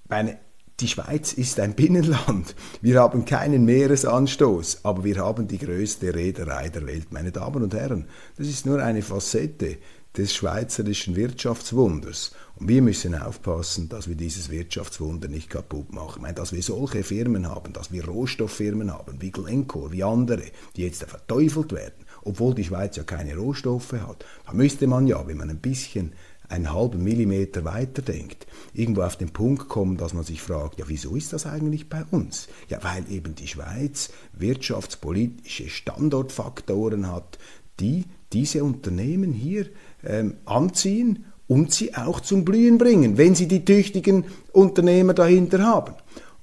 Meine, 0.08 0.38
die 0.80 0.88
Schweiz 0.88 1.32
ist 1.32 1.58
ein 1.60 1.74
Binnenland. 1.74 2.54
Wir 2.82 3.00
haben 3.00 3.24
keinen 3.24 3.64
Meeresanstoß, 3.64 4.84
aber 4.84 5.02
wir 5.02 5.16
haben 5.16 5.48
die 5.48 5.58
größte 5.58 6.14
Reederei 6.14 6.68
der 6.68 6.86
Welt, 6.86 7.10
meine 7.10 7.32
Damen 7.32 7.62
und 7.62 7.74
Herren. 7.74 8.06
Das 8.36 8.46
ist 8.46 8.64
nur 8.64 8.82
eine 8.82 9.02
Facette 9.02 9.78
des 10.18 10.34
schweizerischen 10.34 11.14
Wirtschaftswunders. 11.14 12.32
Und 12.56 12.68
wir 12.68 12.82
müssen 12.82 13.14
aufpassen, 13.14 13.88
dass 13.88 14.08
wir 14.08 14.16
dieses 14.16 14.50
Wirtschaftswunder 14.50 15.28
nicht 15.28 15.48
kaputt 15.48 15.92
machen. 15.92 16.14
Ich 16.16 16.22
meine, 16.22 16.34
dass 16.34 16.52
wir 16.52 16.62
solche 16.62 17.04
Firmen 17.04 17.48
haben, 17.48 17.72
dass 17.72 17.92
wir 17.92 18.04
Rohstofffirmen 18.04 18.92
haben, 18.92 19.22
wie 19.22 19.30
Glencore, 19.30 19.92
wie 19.92 20.02
andere, 20.02 20.42
die 20.74 20.82
jetzt 20.82 21.04
verteufelt 21.04 21.72
werden, 21.72 22.04
obwohl 22.24 22.54
die 22.54 22.64
Schweiz 22.64 22.96
ja 22.96 23.04
keine 23.04 23.36
Rohstoffe 23.36 23.92
hat. 23.92 24.24
Da 24.44 24.52
müsste 24.52 24.88
man 24.88 25.06
ja, 25.06 25.24
wenn 25.28 25.36
man 25.36 25.50
ein 25.50 25.60
bisschen 25.60 26.12
einen 26.48 26.72
halben 26.72 27.04
Millimeter 27.04 27.64
weiterdenkt, 27.64 28.46
irgendwo 28.72 29.02
auf 29.02 29.16
den 29.16 29.30
Punkt 29.30 29.68
kommen, 29.68 29.96
dass 29.98 30.14
man 30.14 30.24
sich 30.24 30.42
fragt, 30.42 30.80
ja, 30.80 30.88
wieso 30.88 31.14
ist 31.14 31.32
das 31.32 31.46
eigentlich 31.46 31.88
bei 31.88 32.04
uns? 32.10 32.48
Ja, 32.68 32.82
weil 32.82 33.04
eben 33.10 33.34
die 33.34 33.46
Schweiz 33.46 34.10
wirtschaftspolitische 34.32 35.68
Standortfaktoren 35.68 37.06
hat, 37.06 37.38
die 37.78 38.06
diese 38.32 38.64
Unternehmen 38.64 39.32
hier 39.32 39.66
ähm, 40.04 40.34
anziehen 40.44 41.24
und 41.46 41.72
sie 41.72 41.94
auch 41.94 42.20
zum 42.20 42.44
Blühen 42.44 42.78
bringen, 42.78 43.16
wenn 43.16 43.34
sie 43.34 43.48
die 43.48 43.64
tüchtigen 43.64 44.24
Unternehmer 44.52 45.14
dahinter 45.14 45.64
haben. 45.64 45.94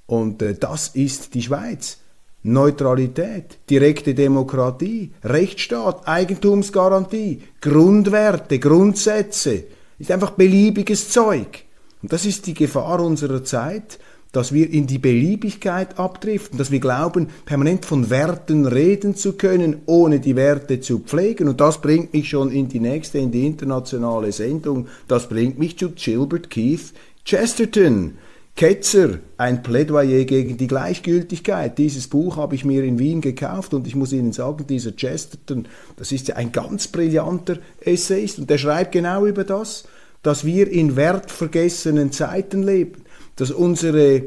Und 0.06 0.42
äh, 0.42 0.54
das 0.54 0.88
ist 0.88 1.34
die 1.34 1.42
Schweiz. 1.42 1.98
Neutralität, 2.42 3.58
direkte 3.68 4.14
Demokratie, 4.14 5.12
Rechtsstaat, 5.24 6.06
Eigentumsgarantie, 6.06 7.42
Grundwerte, 7.60 8.60
Grundsätze, 8.60 9.64
ist 9.98 10.12
einfach 10.12 10.32
beliebiges 10.32 11.08
Zeug. 11.08 11.64
Und 12.02 12.12
das 12.12 12.24
ist 12.24 12.46
die 12.46 12.54
Gefahr 12.54 13.00
unserer 13.00 13.42
Zeit, 13.42 13.98
dass 14.36 14.52
wir 14.52 14.70
in 14.70 14.86
die 14.86 14.98
Beliebigkeit 14.98 15.98
abdriften, 15.98 16.58
dass 16.58 16.70
wir 16.70 16.78
glauben, 16.78 17.28
permanent 17.46 17.86
von 17.86 18.10
Werten 18.10 18.66
reden 18.66 19.16
zu 19.16 19.32
können, 19.32 19.76
ohne 19.86 20.20
die 20.20 20.36
Werte 20.36 20.78
zu 20.80 20.98
pflegen. 20.98 21.48
Und 21.48 21.58
das 21.62 21.80
bringt 21.80 22.12
mich 22.12 22.28
schon 22.28 22.52
in 22.52 22.68
die 22.68 22.78
nächste, 22.78 23.16
in 23.16 23.30
die 23.30 23.46
internationale 23.46 24.32
Sendung. 24.32 24.88
Das 25.08 25.30
bringt 25.30 25.58
mich 25.58 25.78
zu 25.78 25.92
Gilbert 25.92 26.50
Keith 26.50 26.92
Chesterton. 27.24 28.18
Ketzer, 28.56 29.20
ein 29.38 29.62
Plädoyer 29.62 30.24
gegen 30.24 30.58
die 30.58 30.66
Gleichgültigkeit. 30.66 31.78
Dieses 31.78 32.06
Buch 32.06 32.36
habe 32.36 32.56
ich 32.56 32.64
mir 32.66 32.84
in 32.84 32.98
Wien 32.98 33.22
gekauft 33.22 33.72
und 33.72 33.86
ich 33.86 33.94
muss 33.94 34.12
Ihnen 34.12 34.32
sagen, 34.32 34.66
dieser 34.66 34.92
Chesterton, 34.92 35.66
das 35.96 36.12
ist 36.12 36.28
ja 36.28 36.36
ein 36.36 36.52
ganz 36.52 36.88
brillanter 36.88 37.56
Essayist 37.80 38.38
und 38.38 38.50
der 38.50 38.58
schreibt 38.58 38.92
genau 38.92 39.24
über 39.24 39.44
das, 39.44 39.84
dass 40.22 40.44
wir 40.44 40.70
in 40.70 40.96
wertvergessenen 40.96 42.12
Zeiten 42.12 42.62
leben 42.62 43.05
dass 43.36 43.50
unsere 43.50 44.24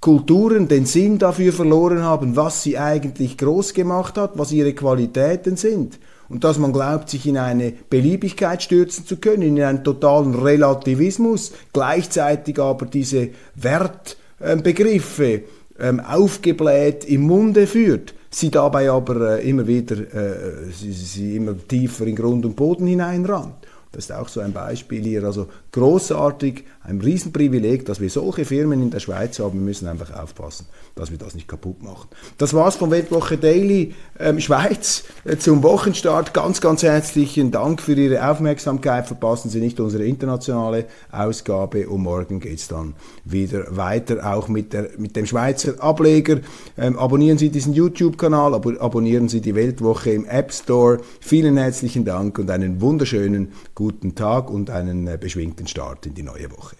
Kulturen 0.00 0.68
den 0.68 0.86
Sinn 0.86 1.18
dafür 1.18 1.52
verloren 1.52 2.02
haben, 2.02 2.36
was 2.36 2.62
sie 2.62 2.78
eigentlich 2.78 3.38
groß 3.38 3.74
gemacht 3.74 4.18
hat, 4.18 4.38
was 4.38 4.52
ihre 4.52 4.72
Qualitäten 4.72 5.56
sind. 5.56 5.98
Und 6.28 6.44
dass 6.44 6.58
man 6.58 6.72
glaubt, 6.72 7.08
sich 7.08 7.26
in 7.26 7.38
eine 7.38 7.72
Beliebigkeit 7.88 8.62
stürzen 8.62 9.06
zu 9.06 9.16
können, 9.16 9.42
in 9.42 9.62
einen 9.62 9.84
totalen 9.84 10.34
Relativismus, 10.34 11.52
gleichzeitig 11.72 12.58
aber 12.58 12.86
diese 12.86 13.30
Wertbegriffe 13.54 15.44
ähm, 15.78 16.00
aufgebläht 16.00 17.04
im 17.04 17.22
Munde 17.22 17.66
führt, 17.66 18.14
sie 18.30 18.50
dabei 18.50 18.90
aber 18.90 19.38
äh, 19.38 19.48
immer 19.48 19.66
wieder, 19.66 19.96
äh, 19.96 20.70
sie, 20.72 20.92
sie 20.92 21.36
immer 21.36 21.54
tiefer 21.66 22.06
in 22.06 22.16
Grund 22.16 22.44
und 22.44 22.56
Boden 22.56 22.86
hineinrannt. 22.86 23.65
Das 23.96 24.04
ist 24.04 24.12
auch 24.12 24.28
so 24.28 24.40
ein 24.40 24.52
Beispiel 24.52 25.02
hier. 25.02 25.24
Also 25.24 25.46
großartig, 25.72 26.64
ein 26.82 27.00
Riesenprivileg, 27.00 27.86
dass 27.86 27.98
wir 27.98 28.10
solche 28.10 28.44
Firmen 28.44 28.82
in 28.82 28.90
der 28.90 29.00
Schweiz 29.00 29.38
haben. 29.38 29.54
Wir 29.54 29.64
müssen 29.64 29.88
einfach 29.88 30.12
aufpassen, 30.12 30.66
dass 30.94 31.10
wir 31.10 31.16
das 31.16 31.34
nicht 31.34 31.48
kaputt 31.48 31.82
machen. 31.82 32.08
Das 32.36 32.52
war's 32.52 32.76
von 32.76 32.90
Weltwoche 32.90 33.38
Daily 33.38 33.94
ähm, 34.20 34.38
Schweiz 34.38 35.04
äh, 35.24 35.38
zum 35.38 35.62
Wochenstart. 35.62 36.34
Ganz, 36.34 36.60
ganz 36.60 36.82
herzlichen 36.82 37.50
Dank 37.50 37.80
für 37.80 37.94
Ihre 37.94 38.30
Aufmerksamkeit. 38.30 39.06
Verpassen 39.06 39.48
Sie 39.48 39.60
nicht 39.60 39.80
unsere 39.80 40.04
internationale 40.04 40.84
Ausgabe 41.10 41.88
und 41.88 42.02
morgen 42.02 42.38
geht's 42.38 42.68
dann 42.68 42.92
wieder 43.24 43.78
weiter, 43.78 44.30
auch 44.30 44.48
mit, 44.48 44.74
der, 44.74 44.90
mit 44.98 45.16
dem 45.16 45.24
Schweizer 45.24 45.82
Ableger. 45.82 46.40
Ähm, 46.76 46.98
abonnieren 46.98 47.38
Sie 47.38 47.48
diesen 47.48 47.72
YouTube-Kanal, 47.72 48.52
ab 48.52 48.66
abonnieren 48.78 49.30
Sie 49.30 49.40
die 49.40 49.54
Weltwoche 49.54 50.10
im 50.10 50.26
App 50.26 50.52
Store. 50.52 50.98
Vielen 51.20 51.56
herzlichen 51.56 52.04
Dank 52.04 52.38
und 52.38 52.50
einen 52.50 52.82
wunderschönen 52.82 53.52
guten 53.74 53.85
guten 53.86 54.16
Tag 54.16 54.50
und 54.50 54.68
einen 54.68 55.06
äh, 55.06 55.16
beschwingten 55.16 55.68
Start 55.68 56.06
in 56.06 56.14
die 56.14 56.24
neue 56.24 56.50
Woche. 56.50 56.74